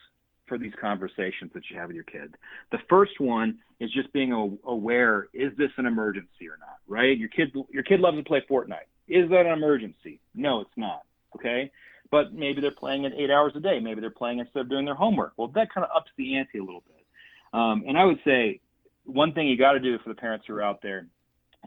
for 0.46 0.56
these 0.56 0.72
conversations 0.80 1.50
that 1.52 1.62
you 1.70 1.78
have 1.78 1.88
with 1.88 1.96
your 1.96 2.04
kid. 2.04 2.34
The 2.72 2.78
first 2.88 3.20
one 3.20 3.58
is 3.80 3.92
just 3.92 4.12
being 4.12 4.58
aware: 4.64 5.28
is 5.34 5.52
this 5.56 5.70
an 5.76 5.86
emergency 5.86 6.48
or 6.48 6.58
not? 6.58 6.78
Right? 6.86 7.16
Your 7.16 7.28
kid, 7.28 7.52
your 7.70 7.82
kid 7.82 8.00
loves 8.00 8.16
to 8.16 8.22
play 8.22 8.42
Fortnite. 8.50 8.88
Is 9.08 9.28
that 9.30 9.46
an 9.46 9.52
emergency? 9.52 10.20
No, 10.34 10.60
it's 10.60 10.70
not. 10.76 11.02
Okay. 11.34 11.70
But 12.10 12.32
maybe 12.32 12.62
they're 12.62 12.70
playing 12.70 13.04
it 13.04 13.12
eight 13.18 13.30
hours 13.30 13.52
a 13.54 13.60
day. 13.60 13.80
Maybe 13.80 14.00
they're 14.00 14.10
playing 14.10 14.38
instead 14.38 14.60
of 14.60 14.70
doing 14.70 14.86
their 14.86 14.94
homework. 14.94 15.34
Well, 15.36 15.48
that 15.48 15.72
kind 15.72 15.84
of 15.84 15.90
ups 15.94 16.10
the 16.16 16.36
ante 16.36 16.58
a 16.58 16.64
little 16.64 16.82
bit. 16.86 17.04
Um, 17.52 17.84
and 17.86 17.98
I 17.98 18.04
would 18.04 18.18
say 18.24 18.60
one 19.04 19.32
thing 19.32 19.46
you 19.46 19.58
got 19.58 19.72
to 19.72 19.80
do 19.80 19.98
for 19.98 20.08
the 20.08 20.14
parents 20.14 20.46
who 20.48 20.54
are 20.54 20.62
out 20.62 20.80
there, 20.82 21.06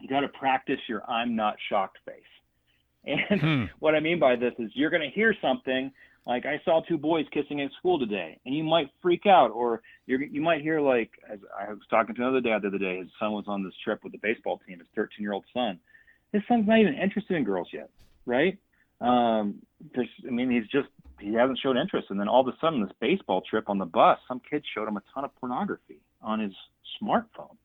you 0.00 0.08
got 0.08 0.20
to 0.20 0.28
practice 0.28 0.80
your 0.88 1.08
"I'm 1.08 1.36
not 1.36 1.56
shocked" 1.68 1.98
face. 2.04 2.31
And 3.04 3.40
hmm. 3.40 3.64
what 3.78 3.94
I 3.94 4.00
mean 4.00 4.18
by 4.18 4.36
this 4.36 4.52
is 4.58 4.70
you're 4.74 4.90
going 4.90 5.02
to 5.02 5.14
hear 5.14 5.34
something 5.40 5.92
like 6.26 6.46
I 6.46 6.60
saw 6.64 6.80
two 6.82 6.98
boys 6.98 7.26
kissing 7.32 7.60
at 7.60 7.72
school 7.78 7.98
today, 7.98 8.38
and 8.46 8.54
you 8.54 8.62
might 8.62 8.88
freak 9.00 9.26
out, 9.26 9.50
or 9.50 9.82
you 10.06 10.18
you 10.18 10.40
might 10.40 10.62
hear 10.62 10.80
like 10.80 11.10
as 11.30 11.40
I 11.58 11.70
was 11.70 11.82
talking 11.90 12.14
to 12.14 12.22
another 12.22 12.40
dad 12.40 12.62
the 12.62 12.68
other 12.68 12.78
day. 12.78 12.98
His 12.98 13.08
son 13.18 13.32
was 13.32 13.44
on 13.48 13.64
this 13.64 13.74
trip 13.82 14.04
with 14.04 14.12
the 14.12 14.18
baseball 14.18 14.60
team. 14.66 14.78
His 14.78 14.88
13 14.94 15.22
year 15.22 15.32
old 15.32 15.44
son. 15.52 15.78
His 16.32 16.42
son's 16.48 16.66
not 16.66 16.78
even 16.78 16.94
interested 16.94 17.36
in 17.36 17.44
girls 17.44 17.68
yet, 17.72 17.90
right? 18.24 18.56
Um, 19.00 19.56
I 19.96 20.30
mean, 20.30 20.50
he's 20.50 20.68
just 20.68 20.88
he 21.18 21.34
hasn't 21.34 21.58
showed 21.58 21.76
interest, 21.76 22.08
and 22.10 22.20
then 22.20 22.28
all 22.28 22.40
of 22.40 22.48
a 22.48 22.56
sudden, 22.60 22.82
this 22.82 22.92
baseball 23.00 23.42
trip 23.48 23.68
on 23.68 23.78
the 23.78 23.84
bus, 23.84 24.18
some 24.28 24.40
kid 24.48 24.64
showed 24.74 24.86
him 24.86 24.96
a 24.96 25.02
ton 25.12 25.24
of 25.24 25.34
pornography 25.36 26.00
on 26.20 26.38
his 26.38 26.52
smartphone, 27.02 27.56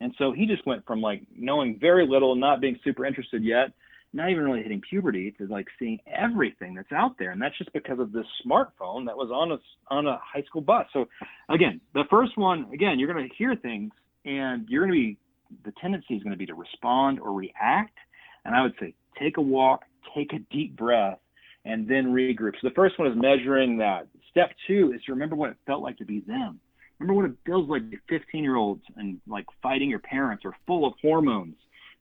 and 0.00 0.14
so 0.18 0.32
he 0.32 0.46
just 0.46 0.66
went 0.66 0.84
from 0.86 1.00
like 1.00 1.22
knowing 1.34 1.78
very 1.80 2.06
little, 2.06 2.32
and 2.32 2.40
not 2.42 2.60
being 2.60 2.78
super 2.84 3.06
interested 3.06 3.42
yet, 3.42 3.72
not 4.12 4.30
even 4.30 4.44
really 4.44 4.62
hitting 4.62 4.80
puberty 4.88 5.32
to 5.38 5.46
like 5.46 5.66
seeing 5.78 5.98
everything 6.06 6.74
that's 6.74 6.92
out 6.92 7.16
there 7.18 7.30
and 7.30 7.40
that's 7.40 7.56
just 7.56 7.72
because 7.72 7.98
of 7.98 8.12
this 8.12 8.26
smartphone 8.46 9.06
that 9.06 9.16
was 9.16 9.30
on 9.32 9.52
a 9.52 9.58
on 9.94 10.06
a 10.06 10.18
high 10.22 10.42
school 10.42 10.62
bus. 10.62 10.86
So 10.92 11.06
again 11.48 11.80
the 11.94 12.04
first 12.10 12.36
one 12.36 12.66
again 12.72 12.98
you're 12.98 13.12
going 13.12 13.28
to 13.28 13.34
hear 13.36 13.56
things 13.56 13.92
and 14.24 14.68
you're 14.68 14.86
going 14.86 14.92
to 14.92 15.08
be 15.08 15.18
the 15.64 15.72
tendency 15.80 16.14
is 16.14 16.22
going 16.22 16.32
to 16.32 16.38
be 16.38 16.46
to 16.46 16.54
respond 16.54 17.20
or 17.20 17.32
react 17.34 17.98
and 18.46 18.54
i 18.54 18.62
would 18.62 18.72
say 18.80 18.94
take 19.18 19.36
a 19.36 19.40
walk 19.40 19.82
take 20.14 20.32
a 20.32 20.38
deep 20.50 20.76
breath 20.76 21.18
and 21.64 21.88
then 21.88 22.06
regroup. 22.06 22.52
So 22.60 22.68
the 22.68 22.74
first 22.74 22.98
one 22.98 23.08
is 23.08 23.16
measuring 23.16 23.78
that. 23.78 24.06
Step 24.30 24.50
two 24.66 24.92
is 24.94 25.02
to 25.04 25.12
remember 25.12 25.36
what 25.36 25.50
it 25.50 25.56
felt 25.66 25.82
like 25.82 25.98
to 25.98 26.04
be 26.04 26.20
them. 26.20 26.58
Remember 26.98 27.22
what 27.22 27.30
it 27.30 27.36
feels 27.44 27.68
like 27.68 27.82
to 27.82 27.88
be 27.88 27.98
15 28.08 28.42
year 28.42 28.56
olds 28.56 28.82
and 28.96 29.20
like 29.26 29.44
fighting 29.62 29.90
your 29.90 29.98
parents 29.98 30.44
or 30.44 30.54
full 30.66 30.86
of 30.86 30.94
hormones 31.02 31.56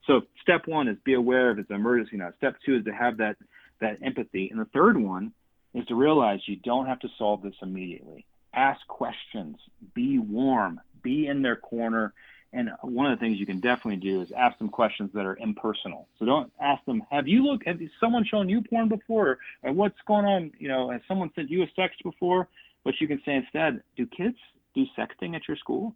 so 0.08 0.22
step 0.42 0.68
one 0.68 0.88
is 0.88 0.98
be 1.04 1.14
aware 1.14 1.52
if 1.52 1.60
it's 1.60 1.70
an 1.70 1.76
emergency 1.76 2.18
now. 2.18 2.32
Step 2.38 2.56
two 2.66 2.78
is 2.78 2.86
to 2.86 2.94
have 2.94 3.18
that 3.18 3.38
that 3.80 3.98
empathy, 4.04 4.50
and 4.50 4.60
the 4.60 4.66
third 4.66 4.98
one 4.98 5.34
is 5.74 5.86
to 5.88 5.96
realize 5.96 6.40
you 6.46 6.58
don't 6.58 6.86
have 6.86 7.00
to 7.00 7.10
solve 7.18 7.42
this 7.42 7.56
immediately. 7.62 8.26
Ask 8.54 8.86
questions, 8.88 9.58
be 9.94 10.20
warm, 10.20 10.82
be 11.02 11.28
in 11.28 11.42
their 11.42 11.56
corner. 11.56 12.14
And 12.54 12.70
one 12.82 13.10
of 13.10 13.18
the 13.18 13.24
things 13.24 13.40
you 13.40 13.46
can 13.46 13.62
definitely 13.62 14.02
do 14.02 14.22
is 14.22 14.34
ask 14.34 14.58
them 14.58 14.68
questions 14.68 15.12
that 15.14 15.26
are 15.26 15.38
impersonal. 15.38 16.10
So 16.20 16.26
don't 16.26 16.52
ask 16.60 16.84
them, 16.84 17.02
"Have 17.10 17.26
you 17.26 17.46
looked? 17.46 17.66
Have 17.66 17.80
someone 17.98 18.26
shown 18.26 18.50
you 18.50 18.62
porn 18.62 18.90
before? 18.90 19.40
Or 19.64 19.72
what's 19.72 20.02
going 20.02 20.26
on? 20.26 20.52
You 20.60 20.68
know, 20.68 20.90
has 20.90 21.02
someone 21.08 21.32
sent 21.34 21.50
you 21.50 21.64
a 21.64 21.68
text 21.68 22.04
before?" 22.04 22.50
But 22.84 23.00
you 23.00 23.08
can 23.08 23.22
say 23.24 23.36
instead, 23.36 23.82
"Do 23.96 24.06
kids 24.06 24.38
do 24.76 24.86
sexting 24.98 25.34
at 25.34 25.48
your 25.48 25.56
school?" 25.56 25.96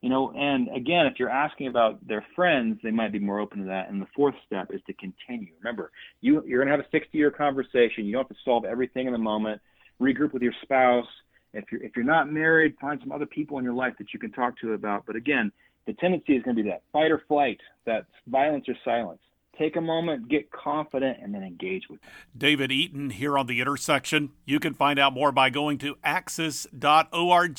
You 0.00 0.10
know 0.10 0.32
and 0.32 0.68
again 0.74 1.06
if 1.06 1.14
you're 1.18 1.30
asking 1.30 1.66
about 1.66 2.06
their 2.06 2.24
friends 2.36 2.78
they 2.82 2.92
might 2.92 3.12
be 3.12 3.18
more 3.18 3.40
open 3.40 3.60
to 3.60 3.64
that. 3.66 3.90
And 3.90 4.00
the 4.00 4.06
fourth 4.14 4.34
step 4.46 4.70
is 4.72 4.80
to 4.86 4.92
continue. 4.94 5.52
Remember 5.60 5.90
you 6.20 6.42
you're 6.46 6.64
going 6.64 6.68
to 6.68 6.72
have 6.72 6.86
a 6.86 6.90
60 6.90 7.16
year 7.16 7.30
conversation. 7.30 8.04
You 8.04 8.12
don't 8.12 8.28
have 8.28 8.36
to 8.36 8.42
solve 8.44 8.64
everything 8.64 9.06
in 9.06 9.12
the 9.12 9.18
moment. 9.18 9.60
Regroup 10.00 10.32
with 10.32 10.42
your 10.42 10.54
spouse. 10.62 11.06
If 11.52 11.64
you're 11.72 11.82
if 11.82 11.96
you're 11.96 12.04
not 12.04 12.30
married 12.30 12.76
find 12.80 13.00
some 13.00 13.10
other 13.10 13.26
people 13.26 13.58
in 13.58 13.64
your 13.64 13.74
life 13.74 13.94
that 13.98 14.12
you 14.14 14.20
can 14.20 14.30
talk 14.30 14.58
to 14.60 14.74
about. 14.74 15.04
But 15.06 15.16
again 15.16 15.50
the 15.86 15.94
tendency 15.94 16.36
is 16.36 16.42
going 16.42 16.56
to 16.56 16.62
be 16.62 16.68
that 16.68 16.82
fight 16.92 17.10
or 17.10 17.22
flight 17.26 17.58
that 17.86 18.06
violence 18.28 18.68
or 18.68 18.74
silence. 18.84 19.20
Take 19.58 19.74
a 19.74 19.80
moment, 19.80 20.28
get 20.28 20.52
confident, 20.52 21.18
and 21.20 21.34
then 21.34 21.42
engage 21.42 21.88
with 21.90 22.00
them. 22.00 22.10
David 22.36 22.70
Eaton 22.70 23.10
here 23.10 23.36
on 23.36 23.48
The 23.48 23.60
Intersection. 23.60 24.30
You 24.44 24.60
can 24.60 24.72
find 24.72 25.00
out 25.00 25.12
more 25.12 25.32
by 25.32 25.50
going 25.50 25.78
to 25.78 25.96
axis.org 26.04 27.56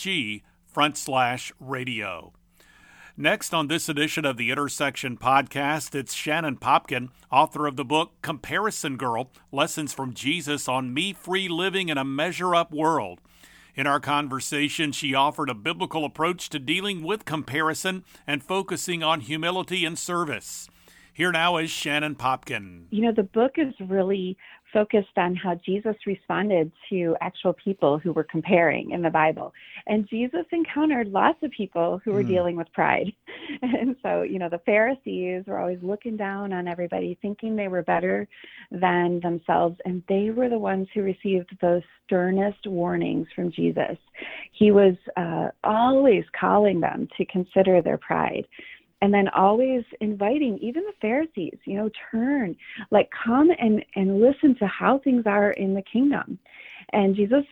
front 0.72 0.98
slash 0.98 1.52
radio. 1.60 2.32
Next 3.18 3.54
on 3.54 3.68
this 3.68 3.90
edition 3.90 4.24
of 4.24 4.38
the 4.38 4.50
Intersection 4.50 5.18
podcast, 5.18 5.94
it's 5.94 6.14
Shannon 6.14 6.56
Popkin, 6.56 7.10
author 7.32 7.68
of 7.68 7.76
the 7.76 7.84
book 7.84 8.14
Comparison 8.22 8.96
Girl 8.96 9.30
Lessons 9.52 9.94
from 9.94 10.14
Jesus 10.14 10.70
on 10.70 10.94
Me 10.94 11.12
Free 11.12 11.50
Living 11.50 11.90
in 11.90 11.98
a 11.98 12.06
Measure 12.06 12.56
Up 12.56 12.72
World. 12.72 13.20
In 13.76 13.88
our 13.88 14.00
conversation, 14.00 14.92
she 14.92 15.14
offered 15.14 15.50
a 15.50 15.54
biblical 15.54 16.06
approach 16.06 16.50
to 16.50 16.60
dealing 16.60 17.04
with 17.04 17.26
comparison 17.26 18.04
and 18.26 18.44
focusing 18.44 19.04
on 19.04 19.22
humility 19.22 19.84
and 19.84 19.98
service. 19.98 20.70
Here 21.12 21.34
now 21.34 21.58
is 21.58 21.70
Shannon 21.70 22.16
Popkin. 22.16 22.84
You 22.92 23.02
know, 23.02 23.12
the 23.12 23.24
book 23.24 23.56
is 23.58 23.74
really 23.82 24.38
focused 24.74 25.18
on 25.18 25.36
how 25.36 25.56
Jesus 25.66 25.96
responded 26.06 26.72
to 26.90 27.16
actual 27.22 27.54
people 27.54 27.98
who 27.98 28.12
were 28.12 28.24
comparing 28.24 28.92
in 28.92 29.02
the 29.02 29.10
Bible. 29.10 29.54
And 29.88 30.08
Jesus 30.10 30.46
encountered 30.52 31.08
lots 31.08 31.40
of 31.44 31.52
people 31.52 32.02
who 32.04 32.12
were 32.12 32.24
mm. 32.24 32.28
dealing 32.28 32.56
with 32.56 32.72
pride. 32.74 33.12
And 33.62 33.96
so, 34.04 34.22
you 34.22 34.38
know, 34.38 34.50
the 34.50 34.62
Pharisees 34.66 35.44
were 35.48 35.58
always 35.58 35.80
looking 35.82 36.16
down 36.16 36.54
on 36.54 36.68
everybody, 36.68 37.18
thinking 37.22 37.56
they 37.56 37.68
were 37.68 37.82
better 37.82 38.28
than 38.72 39.20
themselves. 39.22 39.78
And 39.86 40.04
they 40.08 40.30
were 40.30 40.50
the 40.50 40.60
ones 40.60 40.88
who 40.94 41.02
received 41.02 41.50
those 41.62 41.82
sternest 42.06 42.68
warnings 42.68 43.28
from 43.36 43.52
Jesus. 43.52 43.98
He 44.52 44.72
was 44.72 44.96
uh, 45.18 45.50
always 45.64 46.24
calling 46.40 46.80
them 46.80 47.08
to 47.18 47.26
consider 47.26 47.82
their 47.82 47.98
pride 47.98 48.46
and 49.02 49.14
then 49.14 49.28
always 49.30 49.84
inviting 50.02 50.58
even 50.62 50.84
the 50.84 50.94
pharisees 51.02 51.58
you 51.66 51.76
know 51.76 51.90
turn 52.12 52.56
like 52.92 53.10
come 53.26 53.50
and 53.60 53.84
and 53.96 54.20
listen 54.20 54.56
to 54.58 54.68
how 54.68 55.00
things 55.00 55.24
are 55.26 55.52
in 55.52 55.74
the 55.74 55.84
kingdom. 55.84 56.38
And 56.94 57.16
jesus 57.16 57.44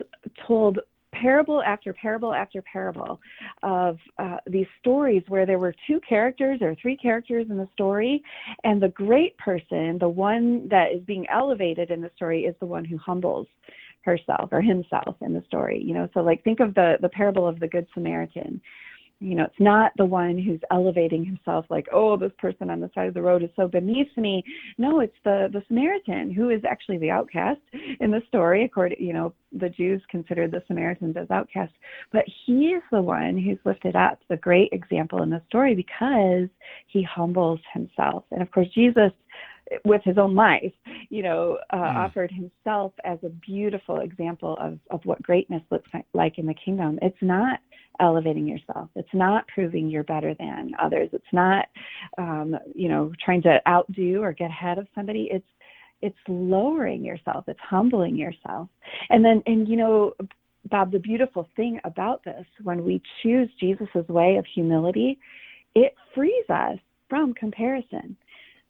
told 0.47 0.79
parable 1.13 1.63
after 1.63 1.93
parable 1.93 2.33
after 2.33 2.61
parable 2.61 3.19
of 3.63 3.97
uh, 4.19 4.37
these 4.45 4.67
stories 4.79 5.23
where 5.29 5.45
there 5.45 5.57
were 5.57 5.73
two 5.87 5.99
characters 6.07 6.59
or 6.61 6.75
three 6.81 6.97
characters 6.97 7.47
in 7.49 7.57
the 7.57 7.67
story 7.73 8.21
and 8.65 8.81
the 8.81 8.89
great 8.89 9.35
person 9.37 9.97
the 9.99 10.07
one 10.07 10.67
that 10.69 10.91
is 10.93 11.01
being 11.03 11.25
elevated 11.31 11.89
in 11.91 12.01
the 12.01 12.11
story 12.15 12.43
is 12.43 12.55
the 12.59 12.65
one 12.65 12.83
who 12.83 12.97
humbles 12.97 13.47
herself 14.03 14.49
or 14.51 14.61
himself 14.61 15.15
in 15.21 15.33
the 15.33 15.43
story 15.47 15.81
you 15.83 15.93
know. 15.93 16.07
So 16.13 16.21
like 16.21 16.43
think 16.43 16.59
of 16.59 16.73
the 16.75 16.95
the 17.01 17.09
parable 17.09 17.47
of 17.47 17.59
the 17.59 17.67
good 17.67 17.87
samaritan 17.93 18.61
you 19.19 19.35
know, 19.35 19.45
it's 19.45 19.59
not 19.59 19.91
the 19.97 20.05
one 20.05 20.37
who's 20.37 20.59
elevating 20.71 21.25
himself 21.25 21.65
like, 21.69 21.87
oh, 21.91 22.17
this 22.17 22.31
person 22.37 22.69
on 22.69 22.79
the 22.79 22.91
side 22.93 23.07
of 23.07 23.13
the 23.15 23.21
road 23.21 23.41
is 23.41 23.49
so 23.55 23.67
beneath 23.67 24.15
me. 24.15 24.43
No, 24.77 24.99
it's 24.99 25.15
the 25.23 25.49
the 25.51 25.63
Samaritan 25.67 26.31
who 26.31 26.49
is 26.49 26.61
actually 26.69 26.99
the 26.99 27.09
outcast 27.09 27.61
in 27.99 28.11
the 28.11 28.21
story. 28.27 28.63
According, 28.65 29.03
you 29.03 29.13
know, 29.13 29.33
the 29.51 29.69
Jews 29.69 30.01
considered 30.09 30.51
the 30.51 30.63
Samaritans 30.67 31.17
as 31.17 31.31
outcasts, 31.31 31.75
but 32.11 32.25
he 32.45 32.67
is 32.67 32.83
the 32.91 33.01
one 33.01 33.37
who's 33.37 33.57
lifted 33.65 33.95
up, 33.95 34.19
the 34.29 34.37
great 34.37 34.69
example 34.71 35.23
in 35.23 35.31
the 35.31 35.41
story 35.47 35.73
because 35.73 36.49
he 36.87 37.01
humbles 37.03 37.59
himself. 37.73 38.23
And 38.31 38.41
of 38.41 38.51
course, 38.51 38.67
Jesus 38.75 39.11
with 39.85 40.01
his 40.03 40.17
own 40.17 40.35
life, 40.35 40.71
you 41.09 41.23
know, 41.23 41.57
uh, 41.71 41.75
mm. 41.75 41.95
offered 41.95 42.31
himself 42.31 42.93
as 43.03 43.19
a 43.23 43.29
beautiful 43.29 43.99
example 43.99 44.57
of, 44.59 44.79
of 44.91 45.01
what 45.03 45.21
greatness 45.21 45.61
looks 45.71 45.89
like 46.13 46.37
in 46.37 46.45
the 46.45 46.53
kingdom. 46.53 46.99
It's 47.01 47.17
not 47.21 47.59
elevating 47.99 48.47
yourself. 48.47 48.89
It's 48.95 49.13
not 49.13 49.47
proving 49.47 49.89
you're 49.89 50.03
better 50.03 50.33
than 50.33 50.71
others. 50.81 51.09
It's 51.13 51.33
not, 51.33 51.65
um, 52.17 52.55
you 52.75 52.89
know, 52.89 53.11
trying 53.23 53.41
to 53.43 53.59
outdo 53.67 54.21
or 54.21 54.33
get 54.33 54.49
ahead 54.49 54.77
of 54.77 54.87
somebody. 54.95 55.29
It's 55.31 55.45
it's 56.01 56.17
lowering 56.27 57.03
yourself. 57.03 57.45
It's 57.47 57.59
humbling 57.59 58.15
yourself. 58.15 58.69
And 59.09 59.25
then, 59.25 59.41
and 59.47 59.67
you 59.67 59.77
know, 59.77 60.13
Bob, 60.69 60.91
the 60.91 60.99
beautiful 60.99 61.47
thing 61.55 61.79
about 61.85 62.23
this, 62.23 62.45
when 62.63 62.83
we 62.83 63.01
choose 63.23 63.49
Jesus's 63.59 64.07
way 64.07 64.35
of 64.37 64.45
humility, 64.53 65.17
it 65.75 65.95
frees 66.13 66.49
us 66.49 66.77
from 67.09 67.33
comparison. 67.33 68.15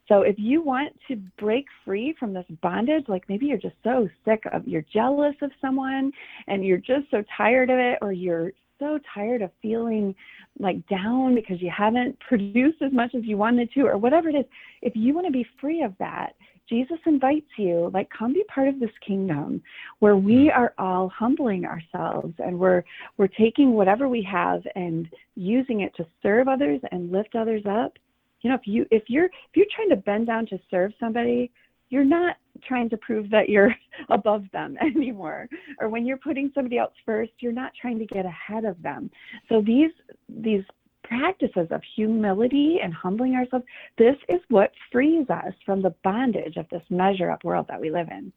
So 0.07 0.21
if 0.21 0.35
you 0.37 0.61
want 0.61 0.97
to 1.09 1.17
break 1.37 1.65
free 1.83 2.15
from 2.17 2.33
this 2.33 2.45
bondage, 2.61 3.05
like 3.09 3.27
maybe 3.27 3.47
you're 3.47 3.57
just 3.57 3.75
so 3.83 4.07
sick 4.23 4.43
of, 4.53 4.65
you're 4.65 4.85
jealous 4.93 5.35
of 5.41 5.51
someone 5.59 6.13
and 6.47 6.63
you're 6.63 6.77
just 6.77 7.11
so 7.11 7.23
tired 7.35 7.69
of 7.69 7.77
it, 7.77 7.97
or 8.01 8.13
you're 8.13 8.51
so 8.79 8.99
tired 9.13 9.41
of 9.41 9.51
feeling 9.61 10.15
like 10.59 10.85
down 10.87 11.35
because 11.35 11.61
you 11.61 11.71
haven't 11.75 12.19
produced 12.19 12.81
as 12.81 12.91
much 12.91 13.13
as 13.15 13.23
you 13.23 13.37
wanted 13.37 13.71
to, 13.73 13.81
or 13.81 13.97
whatever 13.97 14.29
it 14.29 14.35
is, 14.35 14.45
if 14.81 14.93
you 14.95 15.13
want 15.13 15.27
to 15.27 15.31
be 15.31 15.45
free 15.59 15.81
of 15.83 15.93
that, 15.99 16.33
Jesus 16.69 16.97
invites 17.05 17.47
you, 17.57 17.89
like, 17.93 18.09
come 18.09 18.33
be 18.33 18.43
part 18.53 18.67
of 18.67 18.79
this 18.79 18.91
kingdom 19.05 19.61
where 19.99 20.17
we 20.17 20.49
mm. 20.49 20.55
are 20.55 20.73
all 20.77 21.09
humbling 21.09 21.65
ourselves 21.65 22.33
and 22.39 22.57
we're 22.57 22.83
we're 23.17 23.27
taking 23.27 23.73
whatever 23.73 24.09
we 24.09 24.21
have 24.21 24.61
and 24.75 25.07
using 25.35 25.81
it 25.81 25.95
to 25.95 26.05
serve 26.21 26.47
others 26.47 26.81
and 26.91 27.11
lift 27.11 27.35
others 27.35 27.63
up. 27.69 27.93
You 28.41 28.49
know, 28.49 28.55
if 28.55 28.67
you 28.67 28.85
if 28.91 29.03
you're 29.07 29.25
if 29.25 29.55
you're 29.55 29.65
trying 29.73 29.89
to 29.89 29.95
bend 29.95 30.27
down 30.27 30.45
to 30.47 30.59
serve 30.69 30.91
somebody, 30.99 31.51
you're 31.89 32.03
not 32.03 32.37
trying 32.67 32.89
to 32.89 32.97
prove 32.97 33.29
that 33.29 33.49
you're 33.49 33.75
above 34.09 34.45
them 34.51 34.77
anymore 34.81 35.47
or 35.79 35.89
when 35.89 36.05
you're 36.05 36.17
putting 36.17 36.51
somebody 36.53 36.77
else 36.77 36.93
first 37.05 37.31
you're 37.39 37.51
not 37.51 37.71
trying 37.79 37.99
to 37.99 38.05
get 38.05 38.25
ahead 38.25 38.65
of 38.65 38.81
them 38.81 39.09
so 39.49 39.61
these 39.61 39.91
these 40.29 40.63
practices 41.07 41.67
of 41.71 41.81
humility 41.95 42.77
and 42.83 42.93
humbling 42.93 43.35
ourselves, 43.35 43.65
this 43.97 44.15
is 44.29 44.41
what 44.49 44.71
frees 44.91 45.29
us 45.29 45.53
from 45.65 45.81
the 45.81 45.93
bondage 46.03 46.57
of 46.57 46.67
this 46.69 46.83
measure 46.89 47.31
up 47.31 47.43
world 47.43 47.65
that 47.69 47.79
we 47.79 47.89
live 47.89 48.07
in. 48.11 48.31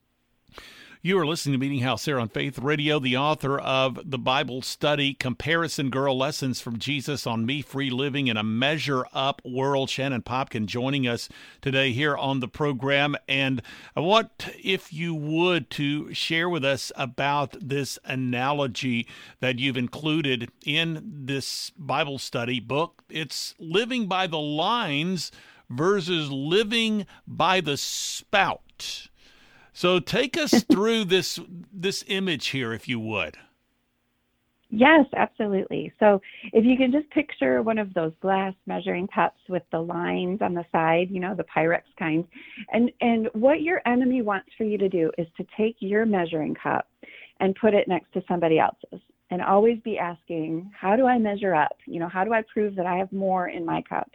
You 1.03 1.19
are 1.19 1.27
listening 1.27 1.55
to 1.55 1.59
Meeting 1.59 1.81
House 1.81 2.05
here 2.05 2.19
on 2.19 2.29
Faith 2.29 2.59
Radio, 2.59 2.99
the 2.99 3.17
author 3.17 3.59
of 3.59 3.99
the 4.05 4.19
Bible 4.19 4.61
study 4.61 5.15
Comparison 5.15 5.89
Girl 5.89 6.15
Lessons 6.15 6.61
from 6.61 6.79
Jesus 6.79 7.27
on 7.27 7.47
Me 7.47 7.63
Free 7.63 7.89
Living 7.89 8.27
in 8.27 8.37
a 8.37 8.43
Measure 8.43 9.07
Up 9.15 9.41
World. 9.43 9.89
Shannon 9.89 10.21
Popkin 10.21 10.67
joining 10.67 11.09
us 11.09 11.31
today 11.63 11.93
here 11.93 12.15
on 12.19 12.41
the 12.41 12.49
program. 12.49 13.17
And 13.27 13.63
I 13.97 14.01
want, 14.01 14.51
if 14.63 14.93
you 14.93 15.15
would, 15.15 15.71
to 15.71 16.13
share 16.13 16.51
with 16.51 16.67
us 16.67 16.93
about 16.95 17.57
this 17.59 17.99
analogy 18.05 19.09
that 19.41 19.59
you've 19.59 19.79
included 19.79 20.51
in 20.67 21.03
this 21.03 21.73
Bible 21.79 22.19
study 22.19 22.61
book. 22.61 23.05
It's 23.09 23.55
living 23.59 24.07
by 24.07 24.27
the 24.27 24.39
lines 24.39 25.33
versus 25.71 26.31
living 26.31 27.07
by 27.27 27.63
the 27.63 27.79
spout. 27.79 29.09
So 29.73 30.01
take 30.01 30.37
us 30.37 30.63
through 30.71 31.05
this 31.05 31.39
this 31.73 32.05
image 32.09 32.49
here, 32.49 32.73
if 32.73 32.89
you 32.89 33.01
would. 33.01 33.39
Yes, 34.73 35.05
absolutely. 35.17 35.93
So 35.99 36.21
if 36.53 36.65
you 36.65 36.77
can 36.77 36.93
just 36.93 37.11
picture 37.11 37.61
one 37.61 37.79
of 37.79 37.93
those 37.93 38.13
glass 38.23 38.55
measuring 38.67 39.09
cups 39.09 39.41
with 39.49 39.65
the 39.73 39.81
lines 39.81 40.43
on 40.43 40.55
the 40.55 40.65
side, 40.71 41.09
you 41.11 41.19
know, 41.19 41.35
the 41.35 41.45
Pyrex 41.45 41.83
kind, 41.99 42.25
and 42.73 42.91
and 43.01 43.29
what 43.33 43.63
your 43.63 43.83
enemy 43.85 44.23
wants 44.23 44.51
for 44.57 44.65
you 44.65 44.79
to 44.79 44.89
do 44.89 45.11
is 45.19 45.27
to 45.39 45.47
take 45.57 45.77
your 45.81 46.07
measuring 46.07 46.55
cup 46.55 46.89
and 47.41 47.57
put 47.57 47.75
it 47.75 47.89
next 47.89 48.13
to 48.13 48.23
somebody 48.29 48.61
else's 48.61 49.01
and 49.31 49.41
always 49.43 49.79
be 49.85 49.99
asking, 49.99 50.71
how 50.79 50.97
do 50.97 51.07
I 51.07 51.19
measure 51.19 51.55
up? 51.55 51.77
You 51.87 52.01
know, 52.01 52.09
how 52.09 52.25
do 52.25 52.33
I 52.33 52.43
prove 52.53 52.75
that 52.77 52.87
I 52.87 52.97
have 52.97 53.13
more 53.13 53.49
in 53.49 53.65
my 53.65 53.83
cup? 53.83 54.11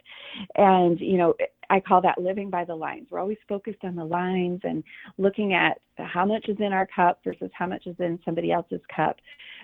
And, 0.56 1.00
you 1.00 1.16
know, 1.16 1.34
I 1.70 1.80
call 1.80 2.00
that 2.02 2.20
living 2.20 2.50
by 2.50 2.64
the 2.64 2.74
lines. 2.74 3.08
We're 3.10 3.18
always 3.18 3.38
focused 3.48 3.82
on 3.82 3.96
the 3.96 4.04
lines 4.04 4.60
and 4.62 4.84
looking 5.18 5.54
at 5.54 5.80
how 5.98 6.24
much 6.26 6.48
is 6.48 6.58
in 6.60 6.72
our 6.72 6.86
cup 6.94 7.20
versus 7.24 7.50
how 7.54 7.66
much 7.66 7.86
is 7.86 7.96
in 7.98 8.18
somebody 8.24 8.52
else's 8.52 8.80
cup. 8.94 9.16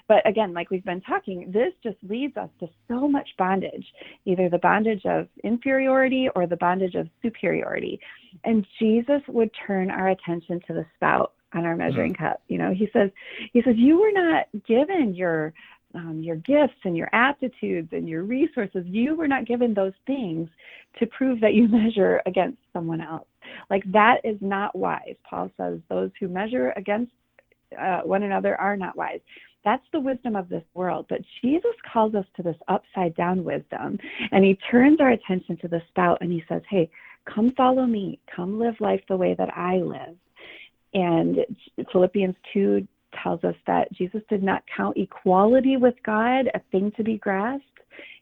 But 0.08 0.26
again, 0.28 0.52
like 0.52 0.70
we've 0.70 0.84
been 0.84 1.02
talking, 1.02 1.50
this 1.52 1.72
just 1.82 1.98
leads 2.08 2.36
us 2.36 2.48
to 2.60 2.68
so 2.88 3.06
much 3.06 3.28
bondage, 3.38 3.86
either 4.24 4.48
the 4.48 4.58
bondage 4.58 5.04
of 5.04 5.28
inferiority 5.44 6.28
or 6.34 6.46
the 6.46 6.56
bondage 6.56 6.94
of 6.94 7.08
superiority. 7.20 8.00
And 8.44 8.66
Jesus 8.78 9.20
would 9.28 9.50
turn 9.66 9.90
our 9.90 10.08
attention 10.08 10.60
to 10.66 10.72
the 10.72 10.86
spout 10.96 11.34
on 11.54 11.64
our 11.64 11.76
measuring 11.76 12.12
mm-hmm. 12.12 12.24
cup. 12.24 12.42
You 12.48 12.58
know, 12.58 12.72
he 12.72 12.88
says, 12.92 13.10
he 13.52 13.62
says, 13.62 13.74
you 13.76 14.00
were 14.00 14.12
not 14.12 14.46
given 14.66 15.14
your 15.14 15.52
um, 15.94 16.20
your 16.22 16.36
gifts 16.36 16.78
and 16.84 16.96
your 16.96 17.10
aptitudes 17.12 17.88
and 17.92 18.08
your 18.08 18.22
resources. 18.22 18.84
You 18.86 19.14
were 19.14 19.28
not 19.28 19.46
given 19.46 19.74
those 19.74 19.92
things 20.06 20.48
to 20.98 21.06
prove 21.06 21.40
that 21.40 21.54
you 21.54 21.68
measure 21.70 22.22
against 22.26 22.58
someone 22.72 23.00
else. 23.00 23.26
Like 23.70 23.82
that 23.92 24.16
is 24.24 24.36
not 24.40 24.74
wise. 24.74 25.16
Paul 25.28 25.50
says 25.56 25.80
those 25.88 26.10
who 26.18 26.28
measure 26.28 26.72
against 26.76 27.12
uh, 27.78 28.00
one 28.00 28.22
another 28.22 28.58
are 28.60 28.76
not 28.76 28.96
wise. 28.96 29.20
That's 29.64 29.84
the 29.92 30.00
wisdom 30.00 30.34
of 30.34 30.48
this 30.48 30.64
world. 30.74 31.06
But 31.08 31.20
Jesus 31.40 31.74
calls 31.92 32.14
us 32.14 32.26
to 32.36 32.42
this 32.42 32.56
upside 32.68 33.14
down 33.14 33.44
wisdom. 33.44 33.98
And 34.32 34.44
he 34.44 34.58
turns 34.70 35.00
our 35.00 35.10
attention 35.10 35.56
to 35.58 35.68
the 35.68 35.82
spout 35.88 36.18
and 36.20 36.32
he 36.32 36.42
says, 36.48 36.62
Hey, 36.68 36.90
come 37.32 37.52
follow 37.56 37.86
me. 37.86 38.18
Come 38.34 38.58
live 38.58 38.74
life 38.80 39.00
the 39.08 39.16
way 39.16 39.34
that 39.38 39.56
I 39.56 39.76
live. 39.76 40.16
And 40.94 41.38
Philippians 41.90 42.36
2 42.52 42.86
tells 43.22 43.42
us 43.44 43.54
that 43.66 43.92
Jesus 43.92 44.22
did 44.28 44.42
not 44.42 44.62
count 44.74 44.96
equality 44.96 45.76
with 45.76 45.94
God 46.04 46.48
a 46.54 46.60
thing 46.70 46.92
to 46.96 47.04
be 47.04 47.18
grasped. 47.18 47.66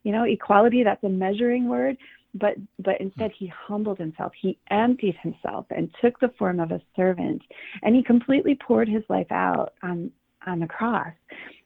You 0.03 0.13
know, 0.13 0.25
equality, 0.25 0.83
that's 0.83 1.05
a 1.05 1.09
measuring 1.09 1.69
word, 1.69 1.97
but 2.35 2.55
but 2.79 3.01
instead 3.01 3.31
he 3.37 3.53
humbled 3.67 3.99
himself. 3.99 4.33
He 4.41 4.59
emptied 4.71 5.17
himself 5.23 5.67
and 5.71 5.91
took 6.01 6.19
the 6.21 6.33
form 6.39 6.61
of 6.61 6.71
a 6.71 6.81
servant, 6.97 7.43
and 7.83 7.95
he 7.95 8.03
completely 8.03 8.57
poured 8.67 8.89
his 8.89 9.03
life 9.09 9.31
out 9.31 9.75
on 9.83 10.11
on 10.47 10.61
the 10.61 10.67
cross. 10.67 11.13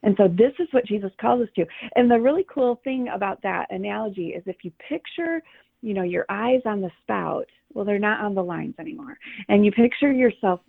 And 0.03 0.15
so 0.17 0.27
this 0.27 0.51
is 0.59 0.67
what 0.71 0.85
Jesus 0.85 1.11
calls 1.19 1.41
us 1.41 1.49
to. 1.55 1.65
And 1.95 2.11
the 2.11 2.19
really 2.19 2.45
cool 2.53 2.81
thing 2.83 3.07
about 3.13 3.41
that 3.43 3.67
analogy 3.69 4.29
is 4.29 4.43
if 4.45 4.57
you 4.63 4.71
picture, 4.89 5.41
you 5.81 5.93
know, 5.93 6.03
your 6.03 6.25
eyes 6.29 6.61
on 6.65 6.81
the 6.81 6.91
spout, 7.03 7.45
well, 7.73 7.85
they're 7.85 7.99
not 7.99 8.21
on 8.21 8.35
the 8.35 8.43
lines 8.43 8.75
anymore. 8.79 9.17
And 9.47 9.65
you 9.65 9.71
picture 9.71 10.11
yourself 10.11 10.59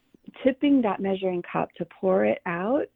tipping 0.42 0.82
that 0.82 1.00
measuring 1.00 1.42
cup 1.42 1.72
to 1.74 1.84
pour 1.84 2.24
it 2.24 2.40
out, 2.46 2.86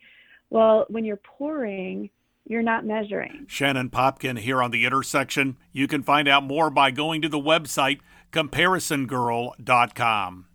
well, 0.51 0.87
when 0.89 1.05
you're 1.05 1.17
pouring, 1.17 2.11
you're 2.47 2.63
not 2.63 2.85
measuring. 2.85 3.47
Shannon 3.47 3.91
Popkin 3.91 4.39
here 4.39 4.63
on 4.63 4.71
the 4.71 4.85
intersection. 4.85 5.57
You 5.73 5.87
can 5.87 6.03
find 6.03 6.29
out 6.29 6.43
more 6.43 6.71
by 6.71 6.91
going 6.91 7.23
to 7.23 7.29
the 7.29 7.39
website 7.39 8.01
comparisongirl.com. 8.33 10.47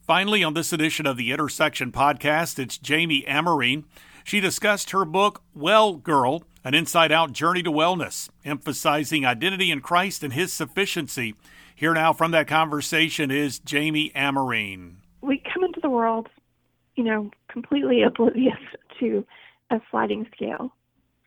Finally, 0.00 0.42
on 0.42 0.54
this 0.54 0.72
edition 0.72 1.06
of 1.06 1.16
the 1.16 1.30
Intersection 1.30 1.92
podcast, 1.92 2.58
it's 2.58 2.78
Jamie 2.78 3.24
Amarine. 3.28 3.84
She 4.24 4.40
discussed 4.40 4.90
her 4.90 5.04
book, 5.04 5.42
Well 5.54 5.94
Girl 5.94 6.42
An 6.64 6.74
Inside 6.74 7.12
Out 7.12 7.32
Journey 7.32 7.62
to 7.62 7.70
Wellness, 7.70 8.28
emphasizing 8.44 9.24
identity 9.24 9.70
in 9.70 9.80
Christ 9.80 10.24
and 10.24 10.32
His 10.32 10.52
sufficiency. 10.52 11.36
Here 11.74 11.94
now 11.94 12.12
from 12.12 12.32
that 12.32 12.48
conversation 12.48 13.30
is 13.30 13.60
Jamie 13.60 14.12
Amarine 14.14 15.00
we 15.22 15.42
come 15.52 15.64
into 15.80 15.86
the 15.86 15.94
world, 15.94 16.28
you 16.96 17.04
know, 17.04 17.30
completely 17.48 18.02
oblivious 18.02 18.58
to 19.00 19.24
a 19.70 19.80
sliding 19.90 20.26
scale 20.34 20.74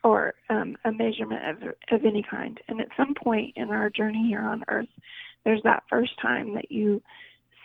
or 0.02 0.34
um, 0.50 0.76
a 0.84 0.92
measurement 0.92 1.40
of, 1.48 1.74
of 1.90 2.04
any 2.04 2.24
kind. 2.28 2.60
And 2.68 2.80
at 2.80 2.88
some 2.96 3.14
point 3.14 3.54
in 3.56 3.70
our 3.70 3.88
journey 3.88 4.26
here 4.28 4.42
on 4.42 4.64
earth, 4.68 4.88
there's 5.44 5.62
that 5.64 5.84
first 5.88 6.12
time 6.20 6.54
that 6.54 6.70
you 6.70 7.02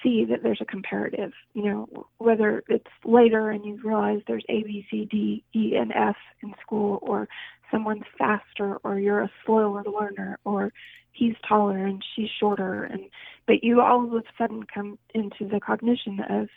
see 0.02 0.24
that 0.30 0.42
there's 0.42 0.62
a 0.62 0.66
comparative, 0.66 1.34
you 1.54 1.66
know, 1.66 2.08
whether 2.20 2.64
it's 2.70 2.88
later 3.04 3.50
and 3.50 3.66
you 3.66 3.78
realize 3.84 4.22
there's 4.26 4.46
A, 4.48 4.64
B, 4.64 4.86
C, 4.90 5.06
D, 5.12 5.44
E, 5.54 5.76
and 5.76 5.92
F 5.92 6.16
in 6.42 6.54
school, 6.62 7.00
or 7.02 7.28
someone's 7.70 8.06
faster, 8.18 8.78
or 8.86 8.98
you're 8.98 9.22
a 9.22 9.32
slower 9.46 9.84
learner, 9.84 10.40
or 10.46 10.72
he's 11.12 11.36
taller 11.46 11.78
and 11.78 12.02
she's 12.16 12.30
shorter 12.40 12.86
and 12.86 13.02
but 13.46 13.64
you 13.64 13.82
all 13.82 14.06
of 14.06 14.14
a 14.14 14.24
sudden 14.38 14.64
come 14.74 14.98
into 15.14 15.48
the 15.52 15.60
cognition 15.60 16.20
of 16.30 16.48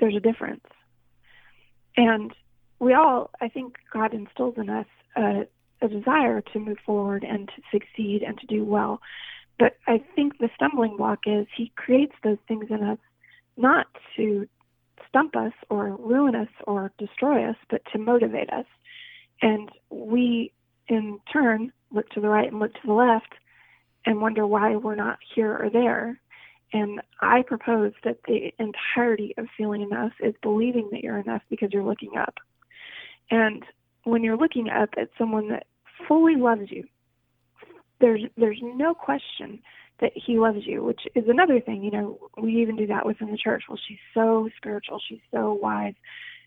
there's 0.00 0.16
a 0.16 0.20
difference. 0.20 0.64
And 1.96 2.32
we 2.78 2.94
all 2.94 3.30
i 3.40 3.48
think 3.48 3.76
god 3.92 4.14
instills 4.14 4.54
in 4.56 4.70
us 4.70 4.86
a, 5.16 5.46
a 5.82 5.88
desire 5.88 6.40
to 6.40 6.58
move 6.58 6.78
forward 6.84 7.24
and 7.24 7.48
to 7.48 7.62
succeed 7.72 8.22
and 8.22 8.38
to 8.38 8.46
do 8.46 8.64
well. 8.64 9.00
But 9.58 9.76
i 9.86 10.02
think 10.14 10.38
the 10.38 10.50
stumbling 10.54 10.96
block 10.96 11.20
is 11.26 11.46
he 11.56 11.72
creates 11.76 12.14
those 12.22 12.38
things 12.46 12.66
in 12.70 12.82
us 12.82 12.98
not 13.56 13.86
to 14.16 14.48
stump 15.08 15.34
us 15.36 15.52
or 15.70 15.96
ruin 15.96 16.34
us 16.34 16.48
or 16.66 16.92
destroy 16.98 17.48
us 17.48 17.56
but 17.70 17.82
to 17.92 17.98
motivate 17.98 18.50
us. 18.52 18.66
And 19.42 19.70
we 19.90 20.52
in 20.88 21.18
turn 21.32 21.72
look 21.90 22.08
to 22.10 22.20
the 22.20 22.28
right 22.28 22.50
and 22.50 22.60
look 22.60 22.74
to 22.74 22.86
the 22.86 22.92
left 22.92 23.32
and 24.04 24.20
wonder 24.20 24.46
why 24.46 24.76
we're 24.76 24.94
not 24.94 25.18
here 25.34 25.56
or 25.56 25.70
there. 25.70 26.20
And 26.72 27.00
I 27.20 27.42
propose 27.42 27.92
that 28.04 28.18
the 28.26 28.52
entirety 28.58 29.34
of 29.38 29.46
feeling 29.56 29.82
enough 29.82 30.12
is 30.20 30.34
believing 30.42 30.88
that 30.92 31.02
you're 31.02 31.18
enough 31.18 31.42
because 31.48 31.70
you're 31.72 31.82
looking 31.82 32.16
up. 32.18 32.34
And 33.30 33.62
when 34.04 34.22
you're 34.22 34.36
looking 34.36 34.68
up 34.68 34.90
at 34.98 35.08
someone 35.18 35.48
that 35.48 35.66
fully 36.06 36.36
loves 36.36 36.70
you, 36.70 36.84
there's 38.00 38.22
there's 38.36 38.60
no 38.62 38.94
question 38.94 39.60
that 40.00 40.12
he 40.14 40.38
loves 40.38 40.60
you, 40.64 40.84
which 40.84 41.00
is 41.14 41.24
another 41.28 41.60
thing. 41.60 41.82
You 41.82 41.90
know, 41.90 42.18
we 42.40 42.62
even 42.62 42.76
do 42.76 42.86
that 42.86 43.04
within 43.04 43.30
the 43.30 43.36
church. 43.36 43.64
Well, 43.68 43.78
she's 43.88 43.98
so 44.14 44.48
spiritual, 44.56 45.00
she's 45.08 45.18
so 45.32 45.54
wise, 45.54 45.94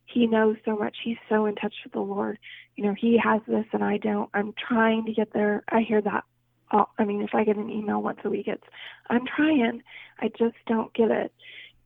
he 0.06 0.28
knows 0.28 0.56
so 0.66 0.76
much, 0.76 0.96
he's 1.04 1.18
so 1.30 1.46
in 1.46 1.56
touch 1.56 1.74
with 1.84 1.94
the 1.94 2.00
Lord. 2.00 2.38
You 2.76 2.86
know, 2.86 2.96
he 2.98 3.20
has 3.22 3.42
this 3.48 3.66
and 3.74 3.84
I 3.84 3.98
don't. 3.98 4.30
I'm 4.34 4.54
trying 4.68 5.06
to 5.06 5.14
get 5.14 5.34
there. 5.34 5.64
I 5.70 5.82
hear 5.82 6.02
that 6.02 6.24
all, 6.72 6.90
I 6.98 7.06
mean, 7.06 7.22
if 7.22 7.34
I 7.34 7.44
get 7.44 7.58
an 7.58 7.70
email 7.70 8.02
once 8.02 8.20
a 8.24 8.30
week, 8.30 8.48
it's 8.48 8.64
I'm 9.10 9.26
trying. 9.26 9.84
I 10.20 10.30
just 10.30 10.56
don't 10.68 10.94
get 10.94 11.12
it. 11.12 11.34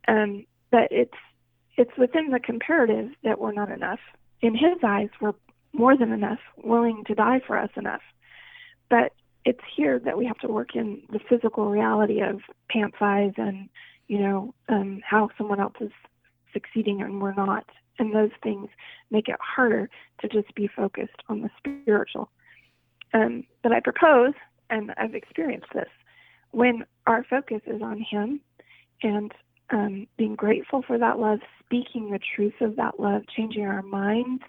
Um, 0.08 0.46
but 0.70 0.88
it's 0.90 1.18
it's 1.76 1.96
within 1.98 2.30
the 2.30 2.40
comparative 2.40 3.10
that 3.22 3.40
we're 3.40 3.52
not 3.52 3.70
enough. 3.70 4.00
In 4.40 4.54
His 4.54 4.78
eyes, 4.82 5.08
we're 5.20 5.34
more 5.72 5.96
than 5.96 6.12
enough, 6.12 6.38
willing 6.56 7.04
to 7.06 7.14
die 7.14 7.40
for 7.46 7.58
us 7.58 7.70
enough. 7.76 8.02
But 8.88 9.12
it's 9.46 9.60
here 9.76 10.00
that 10.00 10.18
we 10.18 10.26
have 10.26 10.38
to 10.38 10.48
work 10.48 10.74
in 10.74 11.00
the 11.10 11.20
physical 11.28 11.70
reality 11.70 12.20
of 12.20 12.40
pant 12.68 12.92
size 12.98 13.32
and 13.36 13.68
you 14.08 14.18
know 14.18 14.54
um, 14.68 15.00
how 15.08 15.30
someone 15.38 15.60
else 15.60 15.76
is 15.80 15.92
succeeding 16.52 17.00
and 17.00 17.22
we're 17.22 17.34
not 17.34 17.64
and 17.98 18.14
those 18.14 18.30
things 18.42 18.68
make 19.10 19.28
it 19.28 19.36
harder 19.40 19.88
to 20.20 20.28
just 20.28 20.52
be 20.54 20.68
focused 20.68 21.22
on 21.28 21.42
the 21.42 21.50
spiritual 21.58 22.28
um, 23.14 23.44
but 23.62 23.72
i 23.72 23.80
propose 23.80 24.34
and 24.70 24.92
i've 24.96 25.14
experienced 25.14 25.72
this. 25.74 25.88
When 26.52 26.84
our 27.06 27.24
focus 27.24 27.60
is 27.66 27.82
on 27.82 28.00
him 28.00 28.40
and 29.02 29.32
um, 29.70 30.06
being 30.16 30.36
grateful 30.36 30.82
for 30.86 30.96
that 30.98 31.18
love 31.18 31.40
speaking 31.64 32.10
the 32.10 32.20
truth 32.34 32.54
of 32.60 32.76
that 32.76 33.00
love 33.00 33.22
changing 33.36 33.66
our 33.66 33.82
minds 33.82 34.42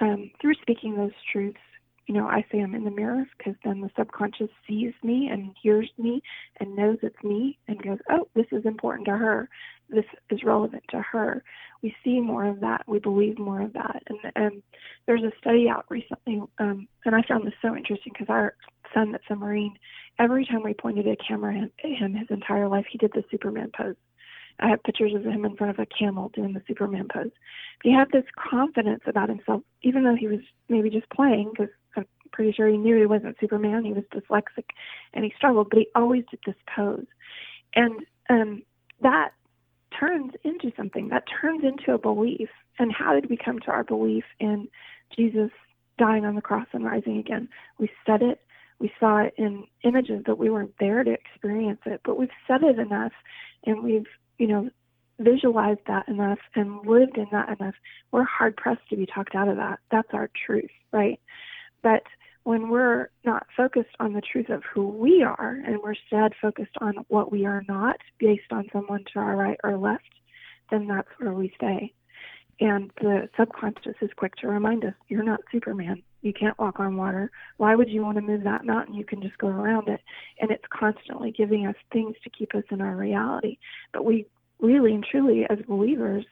um, 0.00 0.30
through 0.40 0.54
speaking 0.62 0.96
those 0.96 1.12
truths 1.32 1.58
you 2.06 2.14
know, 2.14 2.26
I 2.26 2.44
say 2.52 2.60
I'm 2.60 2.74
in 2.74 2.84
the 2.84 2.90
mirror 2.90 3.24
because 3.36 3.54
then 3.64 3.80
the 3.80 3.90
subconscious 3.96 4.50
sees 4.68 4.92
me 5.02 5.28
and 5.32 5.54
hears 5.62 5.90
me 5.96 6.22
and 6.60 6.76
knows 6.76 6.98
it's 7.02 7.22
me 7.24 7.58
and 7.66 7.82
goes, 7.82 7.98
oh, 8.10 8.28
this 8.34 8.46
is 8.52 8.66
important 8.66 9.06
to 9.06 9.16
her. 9.16 9.48
This 9.88 10.04
is 10.30 10.42
relevant 10.42 10.84
to 10.90 11.00
her. 11.00 11.42
We 11.82 11.94
see 12.04 12.20
more 12.20 12.44
of 12.44 12.60
that. 12.60 12.82
We 12.86 12.98
believe 12.98 13.38
more 13.38 13.62
of 13.62 13.72
that. 13.74 14.02
And, 14.06 14.18
and 14.36 14.62
there's 15.06 15.22
a 15.22 15.32
study 15.40 15.68
out 15.68 15.86
recently, 15.88 16.42
um, 16.58 16.88
and 17.04 17.14
I 17.14 17.22
found 17.22 17.46
this 17.46 17.54
so 17.62 17.74
interesting 17.74 18.12
because 18.12 18.30
our 18.30 18.54
son 18.92 19.12
that's 19.12 19.24
a 19.30 19.36
Marine, 19.36 19.74
every 20.18 20.46
time 20.46 20.62
we 20.62 20.74
pointed 20.74 21.06
a 21.06 21.16
camera 21.16 21.56
at 21.56 21.90
him 21.90 22.14
his 22.14 22.28
entire 22.30 22.68
life, 22.68 22.86
he 22.90 22.98
did 22.98 23.12
the 23.14 23.24
Superman 23.30 23.70
pose. 23.76 23.96
I 24.60 24.68
have 24.68 24.82
pictures 24.84 25.14
of 25.14 25.24
him 25.24 25.44
in 25.44 25.56
front 25.56 25.76
of 25.76 25.78
a 25.78 25.86
camel 25.86 26.30
doing 26.34 26.52
the 26.52 26.62
Superman 26.68 27.08
pose. 27.12 27.32
He 27.82 27.92
had 27.92 28.10
this 28.12 28.24
confidence 28.36 29.02
about 29.06 29.28
himself, 29.28 29.62
even 29.82 30.04
though 30.04 30.14
he 30.14 30.28
was 30.28 30.40
maybe 30.68 30.90
just 30.90 31.10
playing, 31.10 31.50
because 31.50 31.72
pretty 32.34 32.52
sure 32.52 32.68
he 32.68 32.76
knew 32.76 32.98
he 32.98 33.06
wasn't 33.06 33.36
Superman. 33.40 33.84
He 33.84 33.92
was 33.92 34.04
dyslexic, 34.12 34.66
and 35.14 35.24
he 35.24 35.32
struggled, 35.36 35.70
but 35.70 35.78
he 35.78 35.88
always 35.94 36.24
did 36.30 36.40
this 36.44 36.56
pose, 36.74 37.06
and 37.74 38.00
um, 38.28 38.62
that 39.00 39.30
turns 39.98 40.32
into 40.42 40.72
something. 40.76 41.08
That 41.08 41.24
turns 41.40 41.64
into 41.64 41.92
a 41.92 41.98
belief. 41.98 42.48
And 42.78 42.92
how 42.92 43.14
did 43.14 43.30
we 43.30 43.36
come 43.36 43.60
to 43.60 43.70
our 43.70 43.84
belief 43.84 44.24
in 44.40 44.66
Jesus 45.16 45.50
dying 45.96 46.24
on 46.24 46.34
the 46.34 46.42
cross 46.42 46.66
and 46.72 46.84
rising 46.84 47.18
again? 47.18 47.48
We 47.78 47.88
said 48.04 48.20
it. 48.20 48.40
We 48.80 48.90
saw 48.98 49.18
it 49.18 49.34
in 49.38 49.64
images, 49.84 50.24
but 50.26 50.36
we 50.36 50.50
weren't 50.50 50.74
there 50.80 51.04
to 51.04 51.12
experience 51.12 51.78
it. 51.86 52.00
But 52.04 52.18
we've 52.18 52.28
said 52.48 52.64
it 52.64 52.80
enough, 52.80 53.12
and 53.64 53.84
we've 53.84 54.08
you 54.38 54.46
know, 54.46 54.70
visualized 55.18 55.80
that 55.86 56.08
enough 56.08 56.38
and 56.54 56.84
lived 56.86 57.16
in 57.16 57.26
that 57.32 57.48
enough, 57.58 57.74
we're 58.10 58.24
hard 58.24 58.56
pressed 58.56 58.88
to 58.90 58.96
be 58.96 59.06
talked 59.06 59.34
out 59.34 59.48
of 59.48 59.56
that. 59.56 59.78
That's 59.90 60.08
our 60.12 60.28
truth, 60.46 60.70
right? 60.92 61.20
But 61.82 62.02
when 62.44 62.68
we're 62.68 63.08
not 63.24 63.46
focused 63.56 63.96
on 64.00 64.12
the 64.12 64.20
truth 64.20 64.50
of 64.50 64.62
who 64.72 64.86
we 64.86 65.22
are 65.22 65.60
and 65.66 65.78
we're 65.82 65.94
instead 65.94 66.32
focused 66.40 66.76
on 66.80 66.94
what 67.08 67.32
we 67.32 67.46
are 67.46 67.64
not 67.68 67.96
based 68.18 68.52
on 68.52 68.68
someone 68.72 69.04
to 69.12 69.18
our 69.18 69.36
right 69.36 69.58
or 69.64 69.76
left, 69.76 70.04
then 70.70 70.86
that's 70.86 71.08
where 71.18 71.32
we 71.32 71.52
stay. 71.56 71.92
And 72.60 72.90
the 73.00 73.28
subconscious 73.36 73.96
is 74.00 74.10
quick 74.16 74.36
to 74.36 74.46
remind 74.46 74.84
us 74.84 74.94
you're 75.08 75.24
not 75.24 75.40
Superman. 75.50 76.02
You 76.22 76.32
can't 76.32 76.58
walk 76.58 76.78
on 76.78 76.96
water. 76.96 77.30
Why 77.56 77.74
would 77.74 77.90
you 77.90 78.02
want 78.02 78.16
to 78.16 78.22
move 78.22 78.44
that 78.44 78.64
mountain? 78.64 78.94
You 78.94 79.04
can 79.04 79.20
just 79.20 79.36
go 79.38 79.48
around 79.48 79.88
it. 79.88 80.00
And 80.40 80.50
it's 80.50 80.64
constantly 80.70 81.32
giving 81.32 81.66
us 81.66 81.74
things 81.92 82.14
to 82.22 82.30
keep 82.30 82.54
us 82.54 82.62
in 82.70 82.80
our 82.80 82.96
reality. 82.96 83.58
But 83.92 84.04
we 84.04 84.26
really 84.60 84.94
and 84.94 85.04
truly, 85.04 85.44
as 85.50 85.58
believers, 85.66 86.24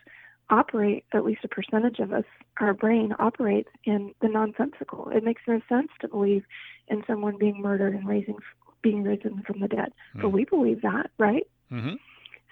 operate, 0.53 1.05
at 1.15 1.25
least 1.25 1.41
a 1.45 1.49
percentage 1.49 1.99
of 1.99 2.13
us, 2.13 2.25
our 2.61 2.75
brain 2.75 3.15
operates 3.19 3.71
in 3.85 4.15
the 4.21 4.29
nonsensical. 4.29 5.09
It 5.09 5.25
makes 5.25 5.43
no 5.49 5.61
sense 5.69 5.89
to 6.01 6.09
believe 6.09 6.45
in 6.89 7.03
someone 7.07 7.39
being 7.39 7.61
murdered 7.61 7.95
and 7.95 8.07
raising, 8.07 8.37
being 8.83 9.03
risen 9.03 9.43
from 9.47 9.61
the 9.61 9.69
dead. 9.69 9.93
Mm. 10.15 10.23
But 10.23 10.29
we 10.29 10.45
believe 10.45 10.83
that, 10.83 11.11
right? 11.19 11.47
Mm-hmm. 11.73 11.95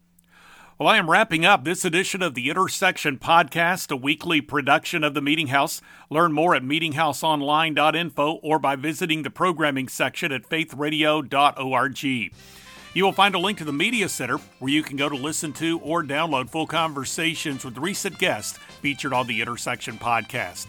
Well, 0.81 0.89
I 0.89 0.97
am 0.97 1.11
wrapping 1.11 1.45
up 1.45 1.63
this 1.63 1.85
edition 1.85 2.23
of 2.23 2.33
the 2.33 2.49
Intersection 2.49 3.19
Podcast, 3.19 3.91
a 3.91 3.95
weekly 3.95 4.41
production 4.41 5.03
of 5.03 5.13
the 5.13 5.21
Meeting 5.21 5.47
House. 5.47 5.79
Learn 6.09 6.33
more 6.33 6.55
at 6.55 6.63
meetinghouseonline.info 6.63 8.39
or 8.41 8.57
by 8.57 8.75
visiting 8.75 9.21
the 9.21 9.29
programming 9.29 9.87
section 9.87 10.31
at 10.31 10.49
faithradio.org. 10.49 12.03
You 12.03 13.05
will 13.05 13.13
find 13.13 13.35
a 13.35 13.39
link 13.39 13.59
to 13.59 13.63
the 13.63 13.71
Media 13.71 14.09
Center 14.09 14.37
where 14.57 14.71
you 14.71 14.81
can 14.81 14.97
go 14.97 15.07
to 15.07 15.15
listen 15.15 15.53
to 15.53 15.79
or 15.81 16.03
download 16.03 16.49
full 16.49 16.65
conversations 16.65 17.63
with 17.63 17.77
recent 17.77 18.17
guests 18.17 18.57
featured 18.81 19.13
on 19.13 19.27
the 19.27 19.39
Intersection 19.39 19.99
Podcast. 19.99 20.65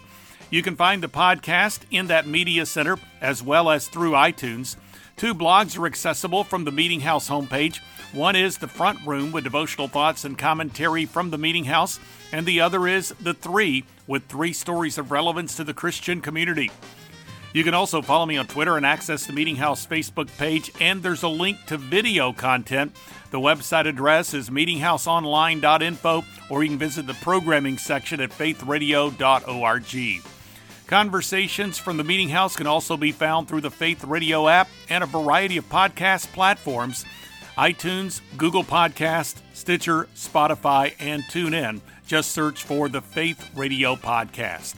You 0.52 0.62
can 0.62 0.76
find 0.76 1.02
the 1.02 1.08
podcast 1.08 1.80
in 1.90 2.08
that 2.08 2.26
Media 2.26 2.66
Center 2.66 2.98
as 3.22 3.42
well 3.42 3.70
as 3.70 3.88
through 3.88 4.10
iTunes. 4.10 4.76
Two 5.16 5.34
blogs 5.34 5.78
are 5.78 5.86
accessible 5.86 6.44
from 6.44 6.64
the 6.64 6.70
Meeting 6.70 7.00
House 7.00 7.30
homepage. 7.30 7.78
One 8.12 8.36
is 8.36 8.58
The 8.58 8.68
Front 8.68 8.98
Room 9.06 9.32
with 9.32 9.44
devotional 9.44 9.88
thoughts 9.88 10.26
and 10.26 10.36
commentary 10.36 11.06
from 11.06 11.30
the 11.30 11.38
Meeting 11.38 11.64
House, 11.64 11.98
and 12.32 12.44
the 12.44 12.60
other 12.60 12.86
is 12.86 13.14
The 13.18 13.32
Three 13.32 13.84
with 14.06 14.26
three 14.26 14.52
stories 14.52 14.98
of 14.98 15.10
relevance 15.10 15.56
to 15.56 15.64
the 15.64 15.72
Christian 15.72 16.20
community. 16.20 16.70
You 17.54 17.64
can 17.64 17.72
also 17.72 18.02
follow 18.02 18.26
me 18.26 18.36
on 18.36 18.46
Twitter 18.46 18.76
and 18.76 18.84
access 18.84 19.24
the 19.24 19.32
Meeting 19.32 19.56
House 19.56 19.86
Facebook 19.86 20.28
page, 20.36 20.70
and 20.82 21.02
there's 21.02 21.22
a 21.22 21.28
link 21.28 21.64
to 21.68 21.78
video 21.78 22.34
content. 22.34 22.94
The 23.30 23.40
website 23.40 23.86
address 23.86 24.34
is 24.34 24.50
meetinghouseonline.info, 24.50 26.24
or 26.50 26.62
you 26.62 26.68
can 26.68 26.78
visit 26.78 27.06
the 27.06 27.14
programming 27.14 27.78
section 27.78 28.20
at 28.20 28.32
faithradio.org. 28.32 30.22
Conversations 30.92 31.78
from 31.78 31.96
the 31.96 32.05
Meeting 32.05 32.28
House 32.28 32.55
can 32.55 32.66
also 32.66 32.98
be 32.98 33.12
found 33.12 33.48
through 33.48 33.62
the 33.62 33.70
Faith 33.70 34.05
Radio 34.05 34.46
app 34.46 34.68
and 34.90 35.02
a 35.02 35.07
variety 35.07 35.57
of 35.57 35.66
podcast 35.70 36.31
platforms 36.35 37.07
iTunes, 37.57 38.20
Google 38.37 38.62
Podcast, 38.62 39.37
Stitcher, 39.55 40.07
Spotify, 40.14 40.92
and 40.98 41.22
TuneIn. 41.22 41.81
Just 42.07 42.33
search 42.33 42.64
for 42.64 42.90
the 42.90 43.00
Faith 43.00 43.48
Radio 43.57 43.96
Podcast. 43.96 44.74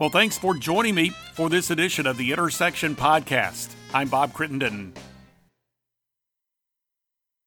Well, 0.00 0.10
thanks 0.10 0.36
for 0.36 0.52
joining 0.52 0.96
me 0.96 1.10
for 1.34 1.48
this 1.48 1.70
edition 1.70 2.08
of 2.08 2.16
the 2.16 2.32
Intersection 2.32 2.96
Podcast. 2.96 3.72
I'm 3.94 4.08
Bob 4.08 4.32
Crittenden. 4.32 4.94